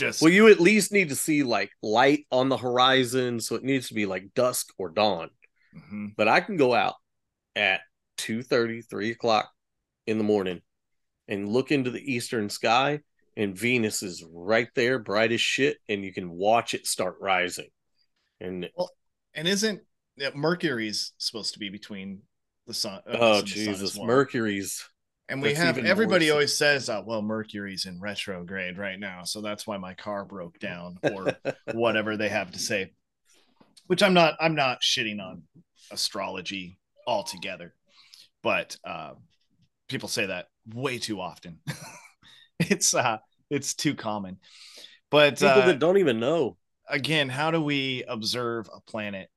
[0.00, 3.62] Just Well, you at least need to see like light on the horizon, so it
[3.62, 5.28] needs to be like dusk or dawn.
[5.76, 6.16] Mhm.
[6.16, 6.94] But I can go out
[7.54, 7.82] at
[8.16, 9.52] 2 3 o'clock
[10.06, 10.62] in the morning
[11.28, 13.00] and look into the eastern sky,
[13.36, 17.68] and Venus is right there, bright as shit, and you can watch it start rising.
[18.40, 18.70] And
[19.34, 19.82] and isn't
[20.34, 22.22] Mercury's supposed to be between
[22.66, 23.02] the sun?
[23.06, 24.06] uh, oh Jesus, well.
[24.06, 24.82] Mercury's
[25.30, 26.32] And we that's have everybody so.
[26.32, 30.58] always says, uh, "Well, Mercury's in retrograde right now, so that's why my car broke
[30.60, 31.36] down," or
[31.72, 32.92] whatever they have to say.
[33.86, 34.36] Which I'm not.
[34.40, 35.42] I'm not shitting on
[35.92, 37.74] astrology altogether,
[38.42, 39.12] but uh,
[39.88, 41.60] people say that way too often.
[42.58, 43.18] it's uh,
[43.50, 44.38] it's too common.
[45.10, 46.56] But people uh, that don't even know.
[46.88, 49.28] again, how do we observe a planet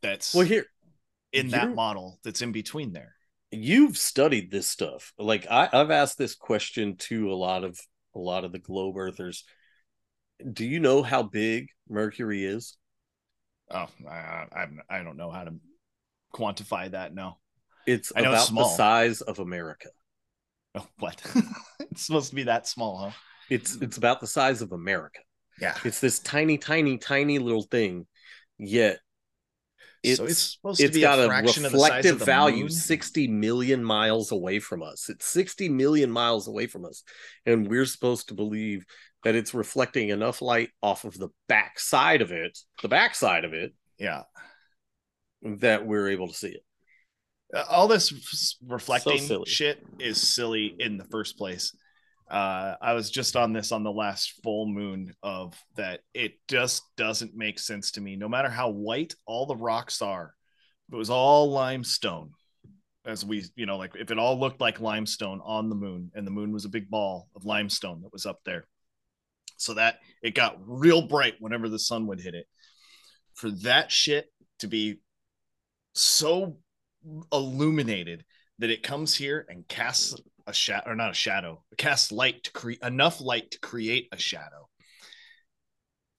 [0.00, 0.66] that's Well, here
[1.32, 3.13] in that model that's in between there?
[3.56, 5.12] You've studied this stuff.
[5.18, 7.78] Like I, I've asked this question to a lot of
[8.14, 9.44] a lot of the globe earthers.
[10.52, 12.76] Do you know how big Mercury is?
[13.70, 15.54] Oh, I, I'm I don't know how to
[16.34, 17.14] quantify that.
[17.14, 17.38] No.
[17.86, 19.88] It's I about it's the size of America.
[20.74, 21.20] Oh, what?
[21.90, 23.10] it's supposed to be that small, huh?
[23.50, 25.20] It's it's about the size of America.
[25.60, 25.76] Yeah.
[25.84, 28.06] It's this tiny, tiny, tiny little thing.
[28.58, 28.98] Yet
[30.04, 32.18] it's so it's supposed to be got a a fraction of the size reflective of
[32.20, 32.70] the value moon?
[32.70, 35.08] 60 million miles away from us.
[35.08, 37.02] It's 60 million miles away from us.
[37.46, 38.84] And we're supposed to believe
[39.24, 43.44] that it's reflecting enough light off of the back side of it, the back side
[43.44, 44.22] of it, Yeah.
[45.42, 46.64] that we're able to see it.
[47.54, 48.12] Uh, all this
[48.66, 49.44] reflecting silly.
[49.46, 51.74] shit is silly in the first place.
[52.30, 56.00] Uh, I was just on this on the last full moon of that.
[56.14, 58.16] It just doesn't make sense to me.
[58.16, 60.34] No matter how white all the rocks are,
[60.90, 62.30] it was all limestone,
[63.04, 66.26] as we, you know, like if it all looked like limestone on the moon, and
[66.26, 68.66] the moon was a big ball of limestone that was up there,
[69.56, 72.46] so that it got real bright whenever the sun would hit it.
[73.34, 75.00] For that shit to be
[75.94, 76.56] so
[77.32, 78.24] illuminated
[78.58, 80.14] that it comes here and casts
[80.46, 84.18] a shadow or not a shadow casts light to create enough light to create a
[84.18, 84.68] shadow.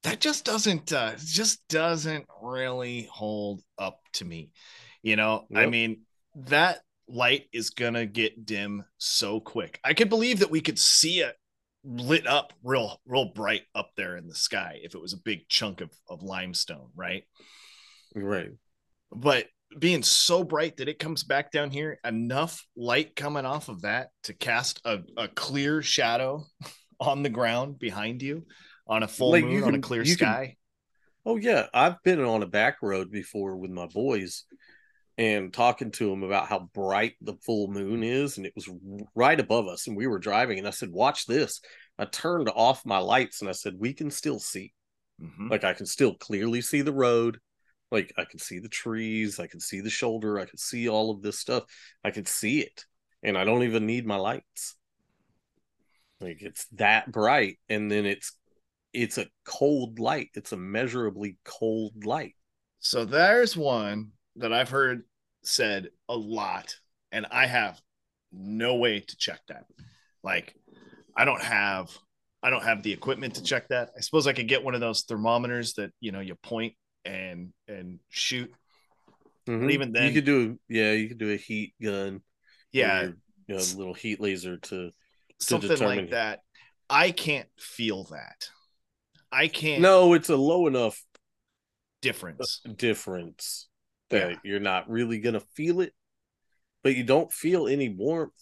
[0.03, 4.51] That just doesn't uh just doesn't really hold up to me
[5.05, 5.45] you know?
[5.55, 6.01] I mean
[6.47, 9.79] that light is gonna get dim so quick.
[9.83, 11.35] I could believe that we could see it
[11.83, 15.47] lit up real real bright up there in the sky if it was a big
[15.47, 17.23] chunk of, of limestone right?
[18.15, 18.49] Right.
[19.11, 19.45] but
[19.77, 24.09] being so bright that it comes back down here, enough light coming off of that
[24.23, 26.45] to cast a, a clear shadow
[26.99, 28.45] on the ground behind you
[28.87, 30.55] on a full Like, moon you on a clear you can- sky.
[31.27, 34.43] Oh yeah, I've been on a back road before with my boys
[35.17, 38.69] and talking to them about how bright the full moon is and it was
[39.15, 41.61] right above us and we were driving and I said watch this.
[41.97, 44.71] I turned off my lights and I said we can still see.
[45.19, 45.49] Mhm.
[45.49, 47.39] Like I can still clearly see the road.
[47.95, 51.11] Like I can see the trees, I can see the shoulder, I can see all
[51.11, 51.63] of this stuff.
[52.03, 52.83] I can see it
[53.23, 54.75] and I don't even need my lights.
[56.19, 58.33] Like it's that bright and then it's
[58.91, 60.31] it's a cold light.
[60.33, 62.35] It's a measurably cold light.
[62.79, 65.03] So there's one that I've heard
[65.43, 66.75] said a lot,
[67.13, 67.79] and I have
[68.33, 69.65] no way to check that.
[70.21, 70.53] Like,
[71.15, 71.89] I don't have
[72.43, 73.91] I don't have the equipment to check that.
[73.97, 76.73] I suppose I could get one of those thermometers that you know you point
[77.05, 78.51] and and shoot.
[79.47, 79.71] Mhm.
[79.71, 82.21] even then- you could do yeah, you could do a heat gun.
[82.71, 83.05] Yeah, or,
[83.47, 84.91] you know, little heat laser to
[85.39, 86.41] something determine- like that.
[86.89, 88.49] I can't feel that.
[89.31, 91.03] I can't no, it's a low enough
[92.01, 92.61] difference.
[92.75, 93.67] difference
[94.09, 94.37] that Yeah.
[94.43, 95.93] you're not really gonna feel it,
[96.83, 98.33] but you don't feel any warmth.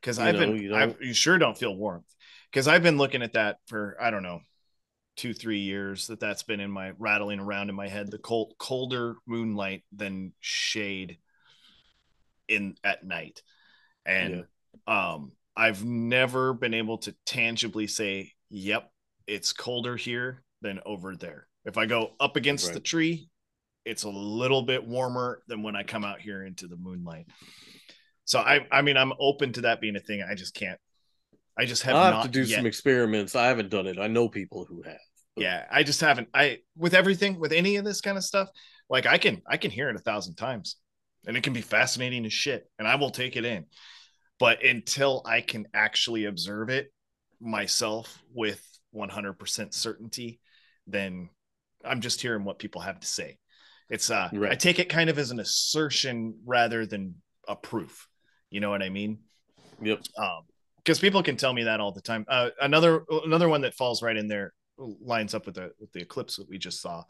[0.00, 2.06] because I've know, been, you I don't- you sure don't feel warmth
[2.52, 4.40] because I've been looking at that for I don't know
[5.18, 8.54] two three years that that's been in my rattling around in my head the cold
[8.58, 11.18] colder moonlight than shade
[12.48, 13.42] in at night
[14.06, 14.46] and
[14.86, 18.90] um I've never been able to tangibly say yep
[19.26, 23.28] it's colder here than over there if I go up against the tree
[23.84, 27.26] it's a little bit warmer than when I come out here into the moonlight
[28.28, 30.22] so I, I mean, I'm open to that being a thing.
[30.22, 30.78] I just can't.
[31.58, 32.56] I just have I'll have not to do yet.
[32.56, 33.34] some experiments.
[33.34, 33.98] I haven't done it.
[33.98, 35.00] I know people who have.
[35.38, 36.28] Yeah, I just haven't.
[36.34, 38.48] I with everything with any of this kind of stuff,
[38.88, 40.76] like I can I can hear it a thousand times,
[41.26, 43.66] and it can be fascinating as shit, and I will take it in.
[44.38, 46.92] But until I can actually observe it
[47.40, 48.64] myself with
[48.94, 50.40] 100% certainty,
[50.86, 51.28] then
[51.84, 53.38] I'm just hearing what people have to say.
[53.90, 57.16] It's uh, I take it kind of as an assertion rather than
[57.48, 58.06] a proof.
[58.50, 59.18] You know what I mean?
[59.80, 60.00] Yep.
[60.18, 60.42] um
[60.76, 64.02] because people can tell me that all the time uh another another one that falls
[64.02, 67.04] right in there lines up with the with the eclipse that we just saw.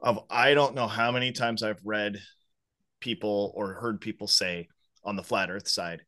[0.00, 2.20] Of i don't know how many times i've read
[3.00, 4.68] people or heard people say
[5.02, 6.02] on the flat earth side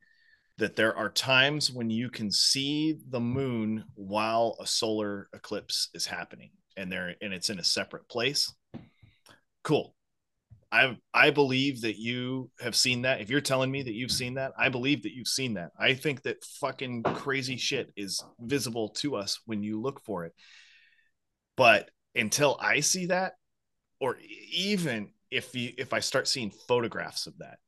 [0.58, 6.06] that there are times when you can see the moon while a solar eclipse is
[6.06, 8.52] happening and there and it's in a separate place.
[9.64, 9.94] Cool
[10.72, 13.20] I I believe that you have seen that.
[13.20, 15.70] If you're telling me that you've seen that, I believe that you've seen that.
[15.78, 20.32] I think that fucking crazy shit is visible to us when you look for it.
[21.56, 23.32] But until I see that,
[23.98, 24.18] or
[24.52, 27.58] even if you if I start seeing photographs of that,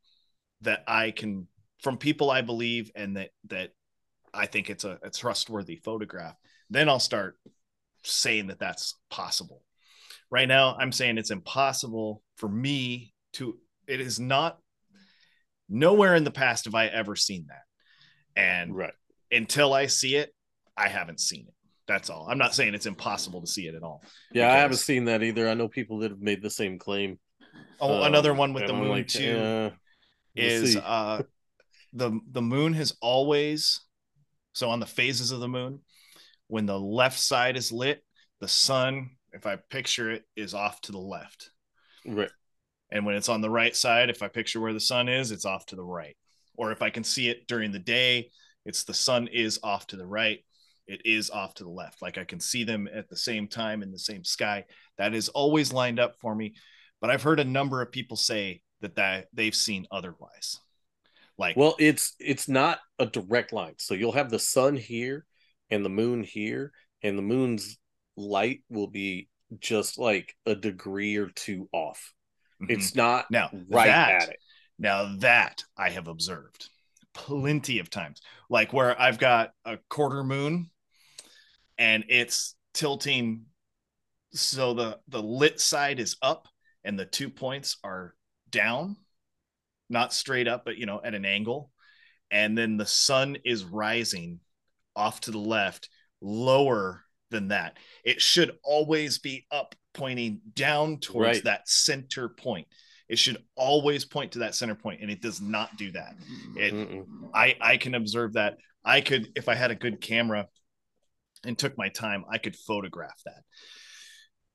[0.61, 1.49] that I can
[1.83, 3.71] from people I believe and that that
[4.33, 6.37] I think it's a, a trustworthy photograph,
[6.71, 7.37] then I'll start
[8.05, 9.63] saying that that's possible
[10.33, 13.57] right now i'm saying it's impossible for me to
[13.87, 14.59] it is not
[15.69, 17.63] nowhere in the past have i ever seen that
[18.35, 18.95] and Right.
[19.31, 20.35] until i see it
[20.77, 21.55] i haven't seen it
[21.87, 24.03] that's all i'm not saying it's impossible to see it at all
[24.33, 25.49] Yeah, I haven't seen that either.
[25.49, 27.19] I know people that have made the same claim.
[27.81, 29.71] oh Um, another one with the I'm moon like, too eh,
[30.35, 31.23] we'll is uh
[31.93, 33.81] the the moon has always
[34.55, 35.81] so on the phases of the moon
[36.49, 38.03] when the left side is lit
[38.41, 41.51] the sun if i picture it is off to the left.
[42.07, 42.31] Right.
[42.91, 45.45] and when it's on the right side if i picture where the sun is it's
[45.45, 46.17] off to the right.
[46.57, 48.31] Or if i can see it during the day
[48.65, 50.41] it's the sun is off to the right
[50.87, 52.03] it is off to the left.
[52.03, 54.65] Like i can see them at the same time in the same sky.
[54.99, 56.55] That is always lined up for me.
[57.01, 60.59] But i've heard a number of people say that that they've seen otherwise.
[61.39, 63.75] Like Well, it's it's not a direct line.
[63.79, 65.25] So you'll have the sun here
[65.71, 66.73] and the moon here,
[67.03, 67.79] and the moon's
[68.17, 69.29] light will be
[69.61, 72.13] just like a degree or two off.
[72.63, 72.71] mhm.
[72.71, 74.41] It's not now right that, at it.
[74.79, 76.69] Now that I have observed
[77.15, 80.71] plenty of times, like where I've got a quarter moon
[81.79, 83.47] and it's tilting
[84.33, 86.49] so the the lit side is up
[86.85, 88.15] and the two points are
[88.51, 88.97] down,
[89.89, 91.71] not straight up, but you know, at an angle.
[92.31, 94.41] And then the sun is rising
[94.97, 95.89] off to the left,
[96.21, 97.79] lower than that.
[98.05, 101.45] It should always be up, pointing down towards Right.
[101.45, 102.69] that center point.
[103.09, 106.15] It should always point to that center point, and it does not do that.
[106.57, 107.05] It, Mm-mm.
[107.35, 108.57] I, I can observe that.
[108.85, 110.47] I could, if I had a good camera
[111.45, 113.43] and took my time, I could photograph that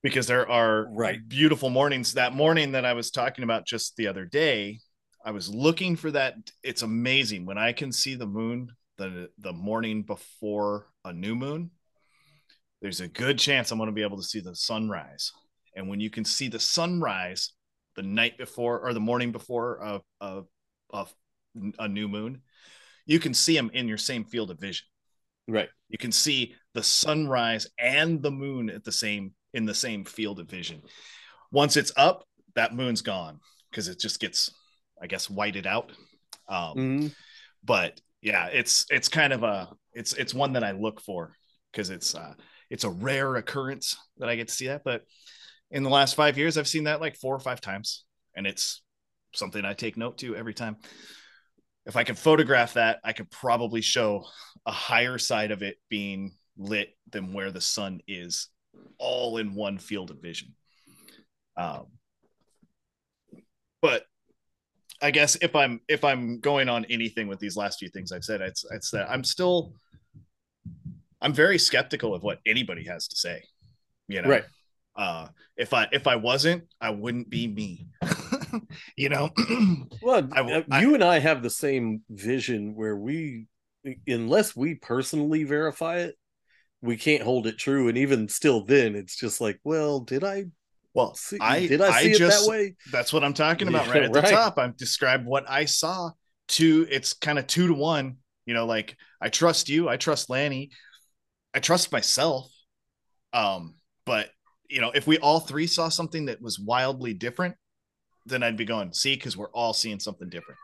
[0.02, 1.20] because there are Right.
[1.28, 2.14] beautiful mornings.
[2.14, 4.80] That morning that I was talking about just the other day,
[5.24, 6.36] I was looking for that.
[6.64, 11.70] It's amazing when I can see the moon the the morning before a new moon.
[12.82, 15.32] There's a good chance I'm going to be able to see the sunrise.
[15.76, 17.54] And when you can see the sunrise
[17.96, 20.44] the night before or the morning before of, a,
[20.94, 21.06] a,
[21.80, 22.42] a new moon,
[23.06, 24.86] you can see them in your same field of vision.
[25.48, 25.70] Right.
[25.90, 30.40] You can see the sunrise and the moon at the same in the same field
[30.40, 30.82] of vision.
[31.52, 32.26] Once it's up,
[32.56, 33.40] that moon's gone
[33.72, 34.52] because it just gets,
[35.02, 35.92] I guess, whited out.
[36.50, 37.16] Um, Mhm.
[37.64, 41.34] But yeah, it's it's kind of a it's it's one that I look for
[41.72, 42.34] because it's uh
[42.70, 44.84] it's a rare occurrence that I get to see that.
[44.84, 45.04] But
[45.72, 48.06] in the last five years, I've seen that like four or five times,
[48.36, 48.82] and it's
[49.34, 50.78] something I take note to every time.
[51.86, 54.26] If I can photograph that, I could probably show
[54.66, 58.50] a higher side of it being lit than where the sun is,
[58.98, 60.56] all in one field of vision.
[61.56, 61.88] Um,
[63.82, 64.04] but
[65.02, 68.26] I guess if I'm if I'm going on anything with these last few things I've
[68.26, 69.74] said, it's it's that I'm still
[71.22, 73.44] I'm very skeptical of what anybody has to say.
[74.08, 74.44] You know, Right.
[74.96, 77.88] Uh, if I if I wasn't, I wouldn't be me.
[78.96, 79.30] you know,
[80.02, 83.46] Well, I uh, you and I have the same vision where we,
[84.08, 86.16] unless we personally verify it,
[86.82, 87.90] we can't hold it true.
[87.90, 90.46] And even still, then it's just like, well, did I
[90.96, 91.38] well, see?
[91.40, 92.76] I did I see it just, that way?
[92.92, 94.58] That's what I'm talking about Yeah, right at the top.
[94.58, 96.12] I've described what I saw.
[96.52, 98.18] To it's kind of two to one.
[98.46, 100.72] You know, like I trust you, I trust Lanny,
[101.54, 102.52] I trust myself.
[103.34, 103.76] Um,
[104.06, 104.30] but
[104.70, 107.56] you know, if we all three saw something that was wildly different,
[108.26, 110.60] then I'd be going, see, because we're all seeing something different.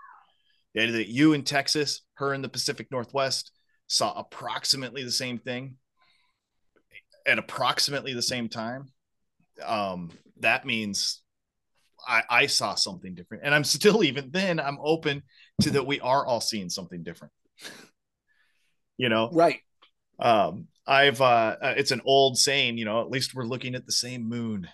[0.74, 3.52] The idea that you in Texas, her in the Pacific Northwest,
[3.88, 5.78] saw approximately the same thing
[7.26, 8.88] at approximately the same time.
[9.64, 11.22] Um, that means
[12.06, 13.44] I, I saw something different.
[13.46, 15.24] And I'm still even then I'm open
[15.62, 17.34] to that we are all seeing something different.
[18.98, 19.60] you know, Right.
[20.20, 23.86] um i've uh uh, it's an old saying you know at least we're looking at
[23.86, 24.68] the same moon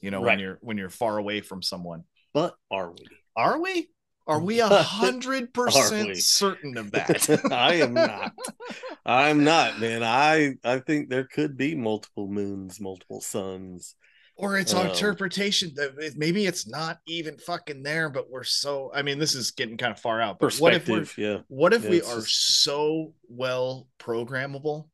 [0.00, 3.06] you know when you're when you're far away from someone But are we?
[3.36, 3.88] are we
[4.26, 8.32] are we a hundred percent certain of that I am not.
[9.04, 10.02] I'm not, man.
[10.02, 13.94] I I think there could be multiple moons, multiple suns.
[14.36, 18.90] or it's our Um, interpretation that maybe it's not even fucking there but we're so
[18.94, 21.38] i mean this is getting kind of far out but what if we're Perspective, yeah.
[21.48, 24.88] What if Yeah, we are just- so well programmable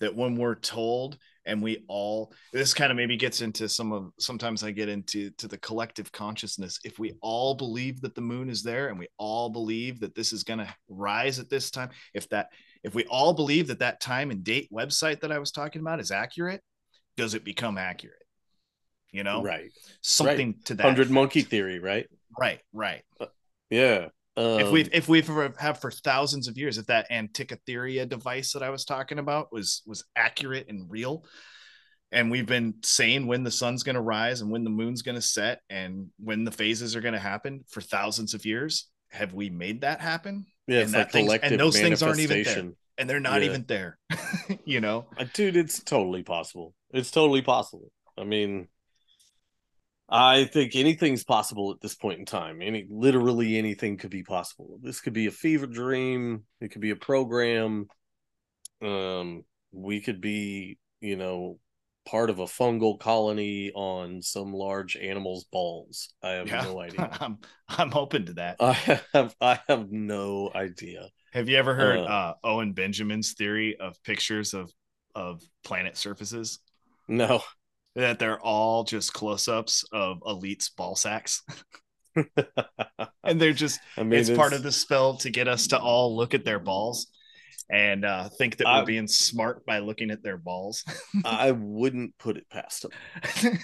[0.00, 4.12] that when we're told and we all this kind of maybe gets into some of
[4.18, 6.78] sometimes I get into to the collective consciousness.
[6.84, 10.32] If we all believe that the moon is there and we all believe that this
[10.32, 12.48] is going to rise at this time, if that
[12.82, 16.00] if we all believe that that time and date website that I was talking about
[16.00, 16.62] is accurate,
[17.16, 18.16] does it become accurate?
[19.12, 19.70] You know, Right.
[20.02, 20.84] something to that.
[20.84, 22.06] Hundred monkey theory, right?
[22.38, 23.02] Right, right.
[23.18, 23.26] Uh,
[23.68, 24.08] yeah.
[24.40, 28.52] Um, if we've if we've ever have for thousands of years if that antikythera device
[28.54, 31.24] that i was talking about was was accurate and real
[32.12, 35.14] and we've been saying when the sun's going to rise and when the moon's going
[35.14, 39.34] to set and when the phases are going to happen for thousands of years have
[39.34, 42.42] we made that happen yeah, and like that things- and collective those things aren't even
[42.42, 42.70] there.
[42.98, 43.48] and they're not Yeah.
[43.48, 43.98] even there
[44.64, 48.68] you know Uh, dude it's totally possible it's totally possible i mean
[50.10, 52.60] i think anything's possible at this point in time.
[52.60, 54.78] Any literally anything could be possible.
[54.82, 56.44] This could be a fever dream.
[56.60, 57.86] It could be a program.
[58.82, 61.58] Um we could be you know
[62.06, 66.08] part of a fungal colony on some large animal's balls.
[66.22, 66.62] I have yeah.
[66.62, 67.08] no idea.
[67.20, 67.38] I'm
[67.68, 68.56] i'm open to that.
[68.60, 71.08] I have i have no idea.
[71.32, 74.72] Have you ever heard Uh, uh, owen benjamin's theory of pictures of
[75.14, 76.58] of planet surfaces?
[77.06, 77.42] No
[77.96, 81.42] that they're all just close-ups of elites ball sacks.
[83.22, 86.16] And they're just i mean it's, part of the spell to get us to all
[86.16, 87.06] look at their balls
[87.70, 90.82] and uh, think that I- we're being smart by looking at their balls.
[91.24, 93.58] I wouldn't put it past them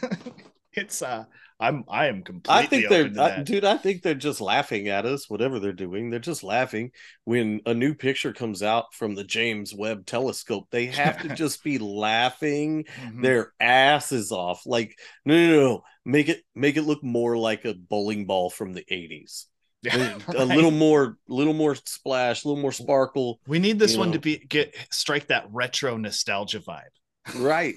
[0.76, 1.24] it's uh
[1.58, 3.64] i'm i am completely I think they're, I, dude.
[3.64, 5.28] I think they're just laughing at us.
[5.30, 6.90] Whatever they're doing, they're just laughing
[7.24, 10.66] when a new picture comes out from the James Webb Telescope.
[10.70, 13.22] They have to just be laughing Mhm.
[13.22, 14.66] their asses off.
[14.66, 18.72] Like, no, no, no, make it make it look more like a bowling ball from
[18.74, 19.46] the eighties.
[19.82, 23.38] Yeah, A little more, little more splash, a little more sparkle.
[23.46, 24.14] we need this one know.
[24.14, 26.90] to be get strike that retro nostalgia vibe
[27.36, 27.76] Right,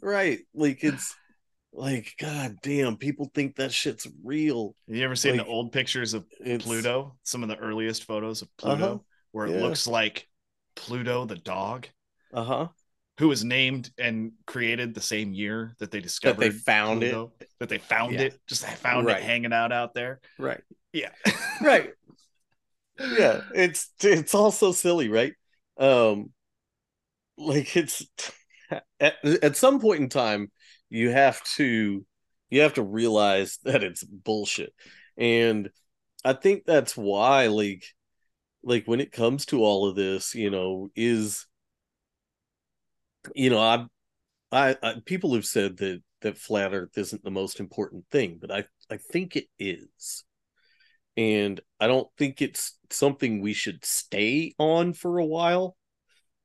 [0.00, 0.38] right.
[0.54, 1.14] Like it's
[1.72, 4.74] like, god damn, people think that shit's real.
[4.88, 8.04] have you ever seen Like, the old pictures of It's pluto some of the earliest
[8.04, 8.98] photos of pluto Uh-huh.
[9.32, 9.62] where it Yeah.
[9.62, 10.28] looks like
[10.74, 11.86] pluto the dog
[12.32, 12.68] Uh huh.
[13.18, 17.14] who was named and created the same year that they discovered they found it.
[17.58, 18.22] That they found Yeah.
[18.22, 19.18] it just found Right.
[19.18, 20.62] it hanging out out there Right.
[20.92, 21.10] yeah
[21.60, 21.92] right
[22.98, 25.34] yeah it's it's also silly right
[25.78, 26.30] um
[27.38, 28.06] like it's
[29.00, 30.50] at, at some point in time
[30.90, 32.04] you have to
[32.50, 34.74] you have to realize that it's bullshit
[35.16, 35.70] and
[36.24, 37.84] i think that's why like
[38.64, 41.46] like when it comes to all of this you know is
[43.34, 43.86] you know i
[44.52, 48.50] i, I people have said that that flat earth isn't the most important thing but
[48.50, 50.24] i i think it is
[51.16, 55.76] and I don't think it's something we should stay on for a while.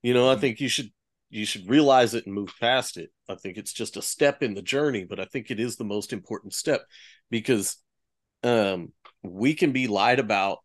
[0.03, 0.41] You know, I Mhm.
[0.41, 0.91] think you should
[1.35, 3.11] you should realize it and move past it.
[3.27, 5.83] I think it's just a step in the journey, but I think it is the
[5.83, 6.85] most important step
[7.29, 7.77] because
[8.43, 10.59] um, we can be lied about.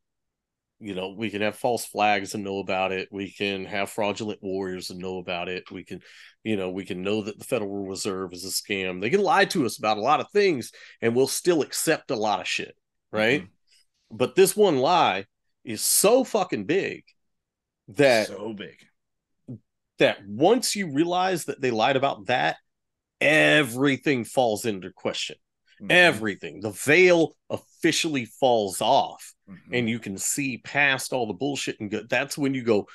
[0.83, 3.09] You know, we can have false flags and know about it.
[3.11, 5.71] We can have fraudulent warriors and know about it.
[5.71, 6.01] We can,
[6.43, 9.03] you know, we can know that the Federal Reserve is a scam.
[9.03, 12.17] They can lie to us about a lot of things and we'll still accept a
[12.17, 12.75] lot of shit,
[13.13, 13.43] right?
[13.43, 14.17] Mm-hmm.
[14.17, 15.27] But this one lie
[15.65, 17.05] is so fucking big
[17.89, 18.77] that so big.
[20.01, 22.57] That once you realize that they lied about that,
[23.21, 25.37] everything falls into question.
[25.81, 25.91] Mhm.
[25.91, 26.61] Everything.
[26.61, 29.59] The veil officially falls off Mhm.
[29.73, 32.87] and you can see past all the bullshit and go that's when you go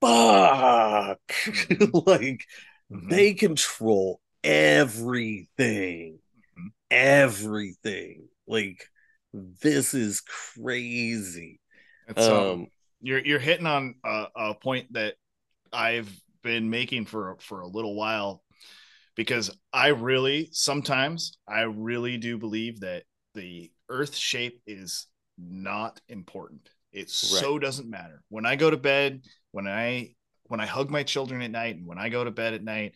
[0.00, 1.20] fuck
[2.06, 2.44] like
[2.92, 3.08] Mhm.
[3.10, 6.18] they control everything
[6.58, 6.72] Mhm.
[6.90, 8.88] everything like
[9.32, 11.60] this is crazy
[12.08, 12.66] It's, um, um
[13.00, 15.14] you're you're hitting on a, a point that
[15.74, 16.10] I've
[16.42, 18.42] been making for for a little while
[19.16, 23.04] because I really sometimes I really do believe that
[23.34, 25.06] the earth shape is
[25.38, 26.68] not important.
[26.92, 28.22] It so doesn't matter.
[28.28, 30.14] When I go to bed, when I
[30.44, 32.94] when I hug my children at night and when I go to bed at night,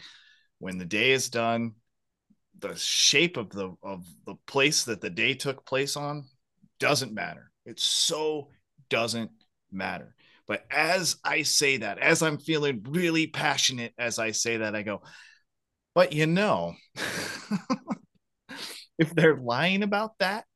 [0.58, 1.72] when the day is done,
[2.58, 6.24] the shape of the of the place that the day took place on
[6.78, 7.50] doesn't matter.
[7.64, 8.50] It so
[8.88, 9.30] doesn't
[9.72, 10.14] matter.
[10.48, 14.82] But as I say that, as I'm feeling really passionate as I say that, I
[14.82, 15.02] go,
[15.94, 16.74] but you know,
[18.98, 20.46] if they're lying about that,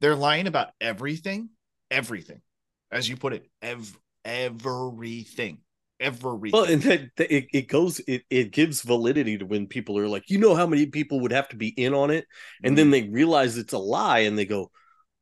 [0.00, 1.50] they're lying about everything,
[1.90, 2.40] everything,
[2.90, 5.58] as you put it, ev- everything,
[6.00, 6.50] everything.
[6.52, 10.08] well and that, that- it, it goes it, it gives validity to when people are
[10.08, 12.26] like you know how many people would have to be in on it
[12.64, 12.92] and then mm-hmm.
[12.92, 14.70] they realize it's a lie and they go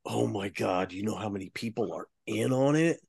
[0.07, 3.01] oh my god you know how many people are in on it.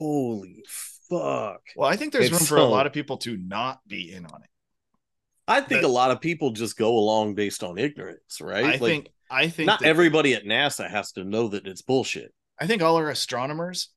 [0.00, 0.64] Holy
[1.10, 4.12] fuck well, I think there's it's room for a lot of people to not be
[4.12, 4.50] in on it.
[5.46, 8.70] i think That- a lot of people just go along based on ignorance right I
[8.72, 12.32] Like, think, I think not that- everybody at nasa has to know that it's bullshit
[12.58, 13.90] I think all our astronomers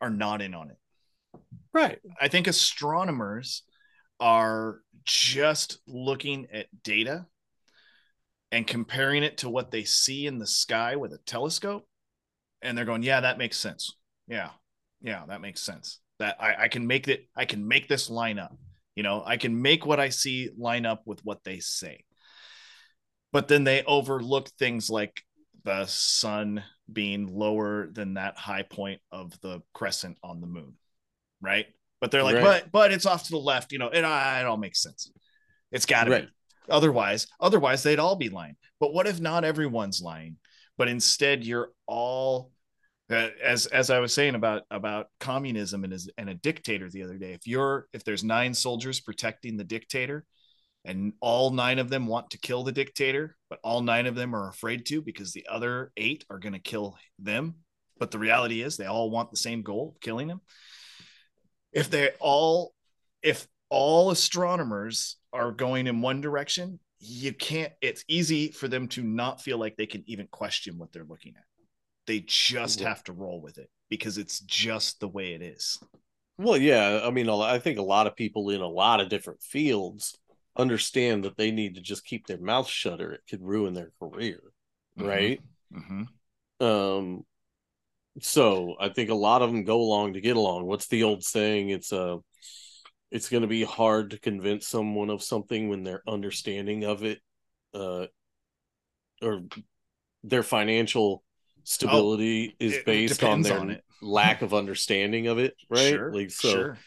[0.00, 1.40] are not in on it.
[1.72, 3.62] right I think astronomers
[4.20, 7.26] are just looking at data
[8.52, 11.88] and comparing it to what they see in the sky with a telescope.
[12.62, 13.96] And they're going, yeah, that makes sense.
[14.28, 14.50] Yeah.
[15.04, 16.00] Yeah, that makes sense.
[16.18, 18.56] That I, I can make it, I can make this line up.
[18.96, 22.04] You know, I can make what I see line up with what they say.
[23.32, 25.22] But then they overlook things like
[25.64, 30.74] the sun being lower than that high point of the crescent on the moon
[31.44, 31.66] right?
[32.00, 32.62] But they're like, Right.
[32.64, 35.10] but but it's off to the left, you know, uh, it all makes sense.
[35.70, 36.26] It's got to Right.
[36.26, 36.32] be.
[36.68, 38.56] Otherwise, otherwise they'd all be lying.
[38.80, 40.38] But what if not everyone's lying,
[40.76, 42.50] but instead you're all
[43.14, 47.32] as as I was saying about about communism and and a dictator the other day.
[47.32, 50.24] If you're if there's nine soldiers protecting the dictator,
[50.84, 54.34] and all nine of them want to kill the dictator, but all nine of them
[54.34, 57.54] are afraid to because the other eight are going to kill them.
[57.98, 60.40] But the reality is they all want the same goal, of killing him
[61.74, 62.72] if they all
[63.22, 69.02] if all astronomers are going in one direction you can't it's easy for them to
[69.02, 71.44] not feel like they can even question what they're looking at
[72.06, 75.78] they just have to roll with it because it's just the way it is
[76.36, 79.42] Well, yeah, I mean, I think a lot of people in a lot of different
[79.42, 80.18] fields
[80.56, 83.92] understand that they need to just keep their mouth shut or it could ruin their
[84.00, 84.40] career,
[84.96, 85.06] Mhm.
[85.06, 85.40] right?
[85.72, 86.04] mm-hmm.
[86.60, 87.24] Um,
[88.20, 90.66] so I think a lot of them go along to get along.
[90.66, 91.70] What's the old saying?
[91.70, 92.18] It's uh
[93.10, 97.20] it's going to be hard to convince someone of something when their understanding of it,
[97.74, 98.06] uh,
[99.22, 99.42] or
[100.22, 101.22] their financial
[101.64, 105.88] stability is Oh, it based on their on lack of understanding of it, right?
[105.90, 106.48] sure like so.
[106.50, 106.78] sure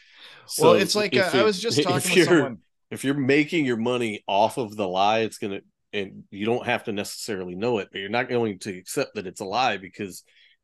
[0.46, 2.58] So well it's like uh, if i was just talking you're- someone
[2.90, 5.60] If you're making your money off of the lie, it's gonna,
[5.92, 9.28] and you don't have to necessarily know it, but you're not going to accept that
[9.28, 10.24] it's a lie because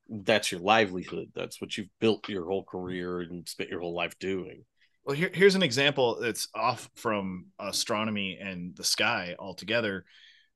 [0.10, 1.32] that's your livelihood.
[1.36, 4.64] That's what you've built your whole career and spent your whole life doing.
[5.06, 10.06] Well, here, here's an example that's off from astronomy and the sky altogether.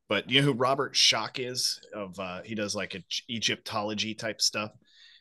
[0.10, 1.80] But you know who Robert Schoch is?
[1.94, 4.72] Of uh, he does like a Egyptology type stuff.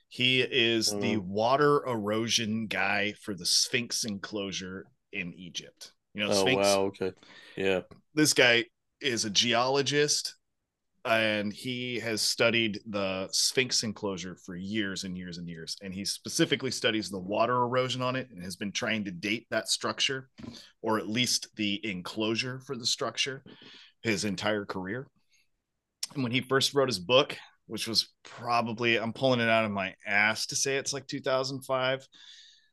[0.09, 1.26] He is the Mm.
[1.26, 5.93] water erosion guy for the Sphinx enclosure in Egypt.
[6.14, 6.62] You know, Oh Sphinx.
[6.62, 7.12] wow, okay,
[7.57, 7.80] yeah,
[8.14, 8.64] This guy
[9.01, 10.37] is a geologist,
[11.05, 15.76] and he has studied the Sphinx enclosure for years and years and years.
[15.82, 19.47] And he specifically studies the water erosion on it and has been trying to date
[19.51, 20.30] that structure,
[20.82, 23.45] or at least the enclosure for the structure,
[24.07, 25.07] his entire career.
[26.14, 27.36] And when he first wrote his book,
[27.66, 32.07] which was probably, I'm pulling it out of my ass to say it's like 2005.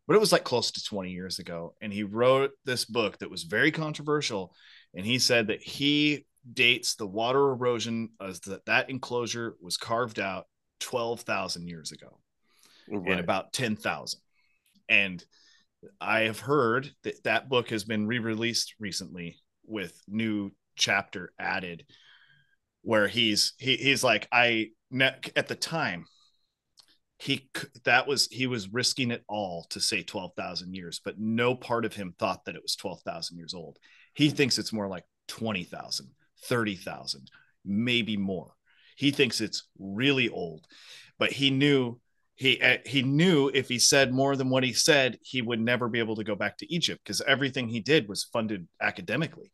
[0.08, 1.76] but it was like close to 20 years ago.
[1.82, 4.54] And he wrote this book that was very controversial.
[4.94, 10.20] And he said that he dates the water erosion as that that enclosure was carved
[10.20, 10.46] out
[10.82, 12.20] 12,000 years ago
[12.88, 13.20] and Right.
[13.20, 14.20] about 10,000.
[14.90, 15.24] And
[16.02, 21.86] I have heard that that book has been re-released recently with new chapter added
[22.82, 24.70] where he's he, he's like I
[25.36, 26.06] at the time
[27.18, 27.50] he
[27.86, 31.94] that was he was risking it all to say 12,000 years but no part of
[31.94, 33.78] him thought that it was 12,000 years old.
[34.14, 36.08] He thinks it's more like 20,000,
[36.46, 37.32] 30,000,
[37.66, 38.52] maybe more.
[38.96, 40.66] He thinks it's really old.
[41.18, 42.00] But he knew
[42.36, 45.88] he uh, he knew if he said more than what he said, he would never
[45.88, 49.52] be able to go back to Egypt because everything he did was funded academically.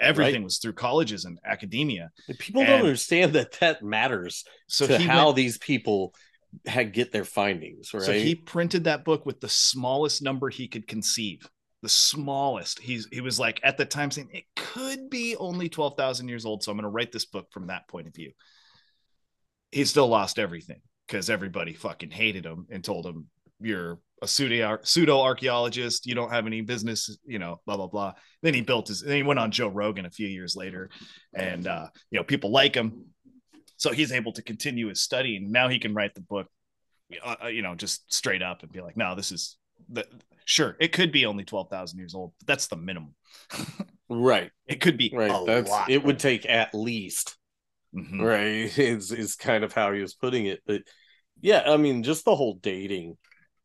[0.00, 0.44] Everything Right.
[0.44, 2.10] was through colleges and academia.
[2.38, 6.14] People And- don't understand that that matters So to how went- these people
[6.66, 8.02] had get their findings, right?
[8.02, 11.48] So he printed that book with the smallest number he could conceive.
[11.82, 12.78] The smallest.
[12.78, 16.62] He's he was like at the time saying it could be only 12,000 years old.
[16.62, 18.32] So I'm going to write this book from that point of view.
[19.72, 23.28] He still lost everything because everybody fucking hated him and told him
[23.60, 26.06] you're a pseudo pseudo archaeologist.
[26.06, 28.14] You don't have any business, you know, blah blah blah.
[28.42, 29.02] Then he built his.
[29.02, 30.88] Then he went on Joe Rogan a few years later,
[31.34, 33.06] and uh, you know people like him,
[33.76, 35.36] so he's able to continue his study.
[35.36, 36.46] And now he can write the book
[37.22, 39.58] uh, uh, you know, just straight up and be like, no, this is
[39.90, 40.06] the
[40.44, 40.76] sure.
[40.80, 43.14] It could be only 12,000 years old, but that's the minimum.
[44.08, 45.30] right, It could be right.
[45.30, 45.90] a That's lot.
[45.90, 47.36] it would take at least
[47.94, 48.22] Mhm.
[48.22, 50.80] right is is kind of how he was putting it but
[51.42, 53.18] yeah i mean just the whole dating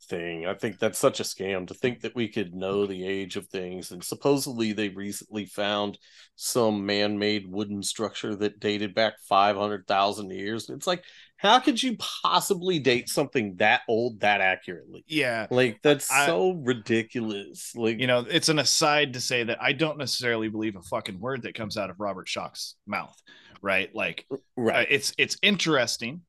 [0.07, 0.45] thing.
[0.45, 3.47] I think that's such a scam to think that we could know the age of
[3.47, 5.97] things and supposedly they recently found
[6.35, 10.69] some man-made wooden structure that dated back 500,000 years.
[10.69, 11.03] It's like
[11.37, 15.03] how could you possibly date something that old that accurately?
[15.07, 15.45] Yeah.
[15.51, 17.75] like that's I- so ridiculous.
[17.75, 21.19] Like You know, it's an aside to say that I don't necessarily believe a fucking
[21.19, 23.15] word that comes out of Robert Schoch's mouth,
[23.61, 23.93] right?
[23.93, 24.87] Like, uh, right.
[24.89, 26.26] it's it's interesting, uh,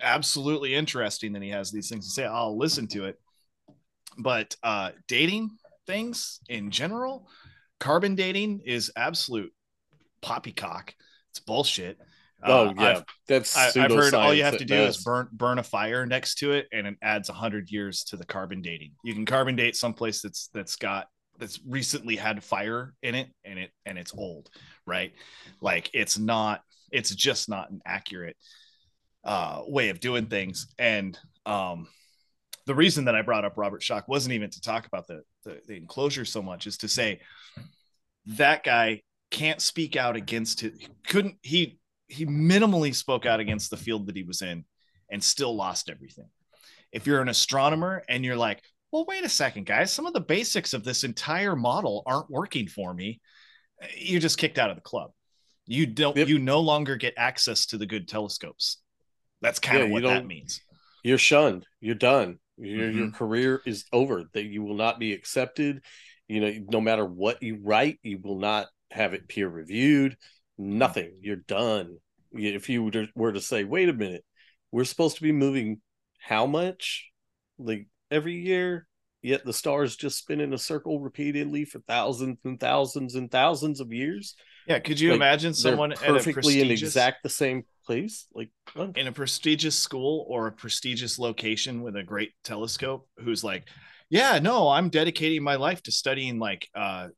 [0.00, 2.24] absolutely interesting that he has these things to say.
[2.24, 3.18] I'll listen to it,
[4.18, 5.50] but uh, dating
[5.86, 7.28] things in general,
[7.80, 9.52] carbon dating is absolute
[10.20, 10.94] poppycock.
[11.30, 11.98] It's bullshit.
[12.44, 15.28] oh Uh, yeah I've, that's I, I've heard all you have to do is burn
[15.32, 18.92] burn a fire next to it, and it adds hundred years to the carbon dating.
[19.02, 21.06] You can carbon date someplace that's that's got
[21.38, 24.50] that's recently had fire in it, and it and it's old,
[24.86, 25.12] right?
[25.60, 28.36] Like it's not, it's just not an accurate
[29.24, 30.66] uh, way of doing things.
[30.78, 31.88] And um,
[32.66, 35.60] the reason that I brought up Robert Schoch wasn't even to talk about the, the
[35.66, 37.20] the enclosure so much, is to say
[38.26, 40.74] that guy can't speak out against it.
[41.06, 41.78] Couldn't he?
[42.08, 44.64] He minimally spoke out against the field that he was in,
[45.10, 46.28] and still lost everything.
[46.92, 50.20] If you're an astronomer and you're like, well, wait a second, guys, some of the
[50.20, 53.22] basics of this entire model aren't working for me.
[53.96, 55.12] You're just kicked out of the club.
[55.66, 56.14] You don't.
[56.16, 56.28] Yep.
[56.28, 58.81] You no longer get access to the good telescopes.
[59.42, 60.60] That's kind Yeah, of what that means.
[61.02, 61.66] you're shunned.
[61.80, 62.38] You're done.
[62.58, 63.14] Your, your Mhm.
[63.14, 65.82] career is over that you will not be accepted.
[66.28, 70.16] You know no matter what you write you will not have it peer reviewed.
[70.58, 71.18] Nothing.
[71.20, 71.98] You're done.
[72.32, 74.24] If you were to, say wait a minute.
[74.70, 75.80] We're supposed to be moving
[76.18, 77.10] how much?
[77.58, 78.86] Like every year
[79.22, 83.80] yet the stars just spin in a circle repeatedly for thousands and thousands and thousands
[83.80, 84.34] of years.
[84.66, 88.96] Yeah, could you Like, imagine someone perfectly in prestigious exact the same place like what?
[88.96, 93.64] in a prestigious school or a prestigious location with a great telescope who's like,
[94.10, 97.08] yeah, no, I'm dedicating my life to studying like uh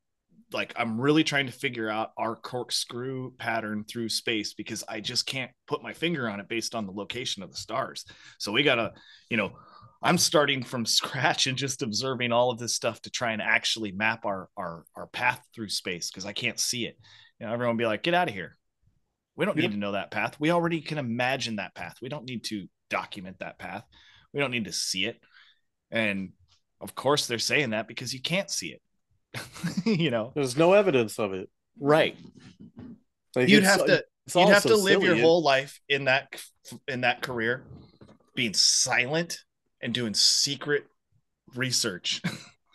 [0.52, 5.26] like I'm really trying to figure out our corkscrew pattern through space because I just
[5.26, 8.04] can't put my finger on it based on the location of the stars.
[8.38, 8.92] So we got to,
[9.28, 9.52] you know,
[10.02, 13.92] I'm starting from scratch and just observing all of this stuff to try and actually
[13.92, 16.96] map our our our path through space because I can't see it.
[17.40, 18.56] You know, everyone be like, get out of here.
[19.36, 19.62] We don't Yep.
[19.62, 20.38] need to know that path.
[20.38, 21.96] We already can imagine that path.
[22.00, 23.84] We don't need to document that path.
[24.32, 25.20] We don't need to see it.
[25.90, 26.32] And
[26.80, 28.80] of course, they're saying that because you can't see it.
[29.84, 31.48] you know, there's no evidence of it
[31.80, 32.16] right?
[33.34, 34.04] Like, You'd have to
[34.34, 36.40] you'd have to live your whole life in that
[36.88, 37.64] in that career,
[38.34, 39.38] being silent
[39.80, 40.84] and doing secret
[41.54, 42.22] research,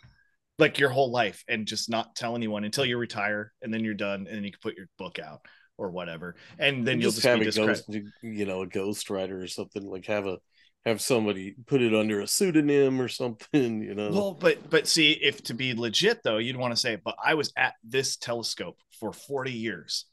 [0.58, 3.94] like your whole life, and just not tell anyone until you retire, and then you're
[3.94, 5.40] done, and then you can put your book out
[5.80, 7.88] or whatever, and then you'll just just, have be a ghost,
[8.22, 10.36] you know, a ghostwriter or something like have a
[10.84, 14.10] have somebody put it under a pseudonym or something, you know.
[14.12, 17.34] Well, but but see, if to be legit though, you'd want to say, but I
[17.34, 20.04] was at this telescope for 40 years.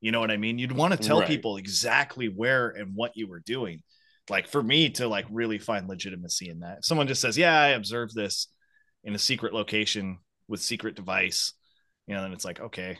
[0.00, 0.58] You know what I mean?
[0.58, 1.28] You'd want to tell Right.
[1.28, 3.82] people exactly where and what you were doing.
[4.28, 6.78] Like for me to like really find legitimacy in that.
[6.78, 8.48] If someone just says, Yeah, I observed this,
[9.02, 10.18] in a secret location
[10.48, 11.52] with secret device,
[12.06, 12.98] you know, then it's like, okay,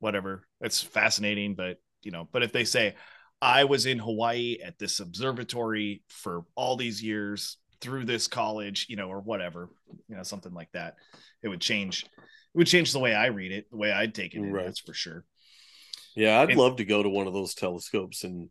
[0.00, 0.46] whatever.
[0.60, 2.94] It's fascinating, but you know, but if they say,
[3.42, 8.96] I was in Hawaii at this observatory for all these years through this college, you
[8.96, 9.68] know, or whatever,
[10.08, 10.94] you know, something like that,
[11.42, 12.04] it would change.
[12.04, 14.80] It would change the way I read it, the way I'd take it in, that's
[14.80, 15.24] for sure.
[16.14, 18.50] Yeah, I'd And- love to go to one of those telescopes and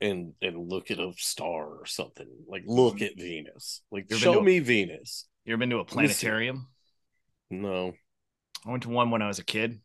[0.00, 2.26] and and look at a star or something.
[2.48, 3.82] Like look at Venus.
[3.90, 5.26] Like show a- me Venus.
[5.44, 6.66] You ever been to a planetarium?
[7.50, 7.92] No.
[8.66, 9.80] I went to one when I was a kid.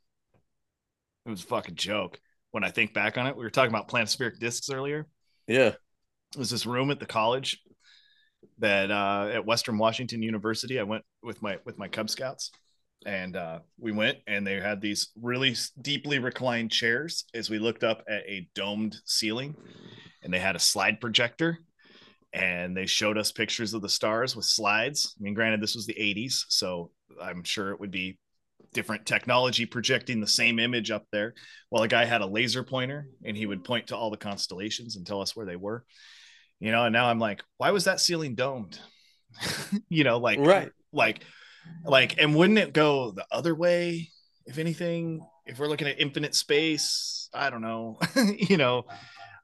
[1.26, 2.20] It was a fucking joke.
[2.52, 5.08] When I think back on it, we were talking about planispheric discs earlier.
[5.48, 5.74] Yeah.
[6.34, 7.60] It was this room at the college
[8.60, 10.80] that uh, at Western Washington University.
[10.80, 12.52] I went with my with my Cub Scouts,
[13.06, 17.84] and uh, we went and they had these really deeply reclined chairs as we looked
[17.84, 19.56] up at a domed ceiling,
[20.24, 21.60] and they had a slide projector,
[22.34, 25.16] and they showed us pictures of the stars with slides.
[25.20, 26.92] I mean, granted, this was the '80s, so
[27.22, 28.18] I'm sure it would be
[28.74, 31.34] different technology projecting the same image up there.
[31.70, 34.96] Well, a guy had a laser pointer and he would point to all the constellations
[34.96, 35.84] and tell us where they were.
[36.60, 38.80] You know, and now I'm like, why was that ceiling domed?
[39.90, 40.72] you know, like Right.
[40.92, 41.24] like
[41.86, 44.10] like and wouldn't it go the other way
[44.48, 48.00] if anything if we're looking at infinite space i don't know
[48.38, 48.84] you know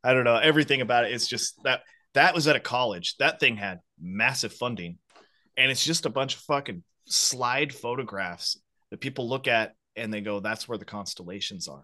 [0.04, 1.12] i don't know everything about it.
[1.12, 1.82] it is just that
[2.16, 4.98] that was at a college that thing had massive funding
[5.58, 8.60] and it's just a bunch of fucking slide photographs
[8.92, 11.84] that people look at and they go that's where the constellations are.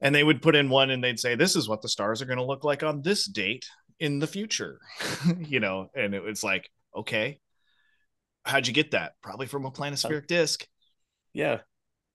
[0.00, 2.26] And they would put in one and they'd say this is what the stars are
[2.26, 3.66] going to look like on this date
[3.98, 4.80] in the future.
[5.48, 7.40] You know and it was like okay
[8.44, 9.14] how'd you get that?
[9.22, 10.66] Probably from a planispheric disk.
[11.32, 11.58] Yeah.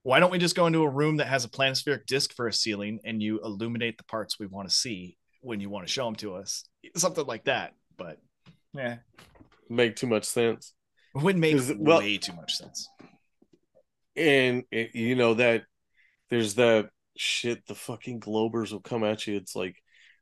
[0.04, 2.54] why don't we just go into a room that has a planispheric disk for a
[2.54, 6.06] ceiling and you illuminate the parts we want to see when you want to show
[6.06, 6.64] them to us?
[6.96, 8.18] Something like that but
[8.74, 8.98] yeah
[9.70, 10.74] Make too much sense.
[11.16, 12.88] it wouldn't make well- way too much sense
[14.16, 15.64] And it, you know that
[16.30, 19.38] there's that shit the fucking globers will come at you.
[19.38, 19.82] It's like,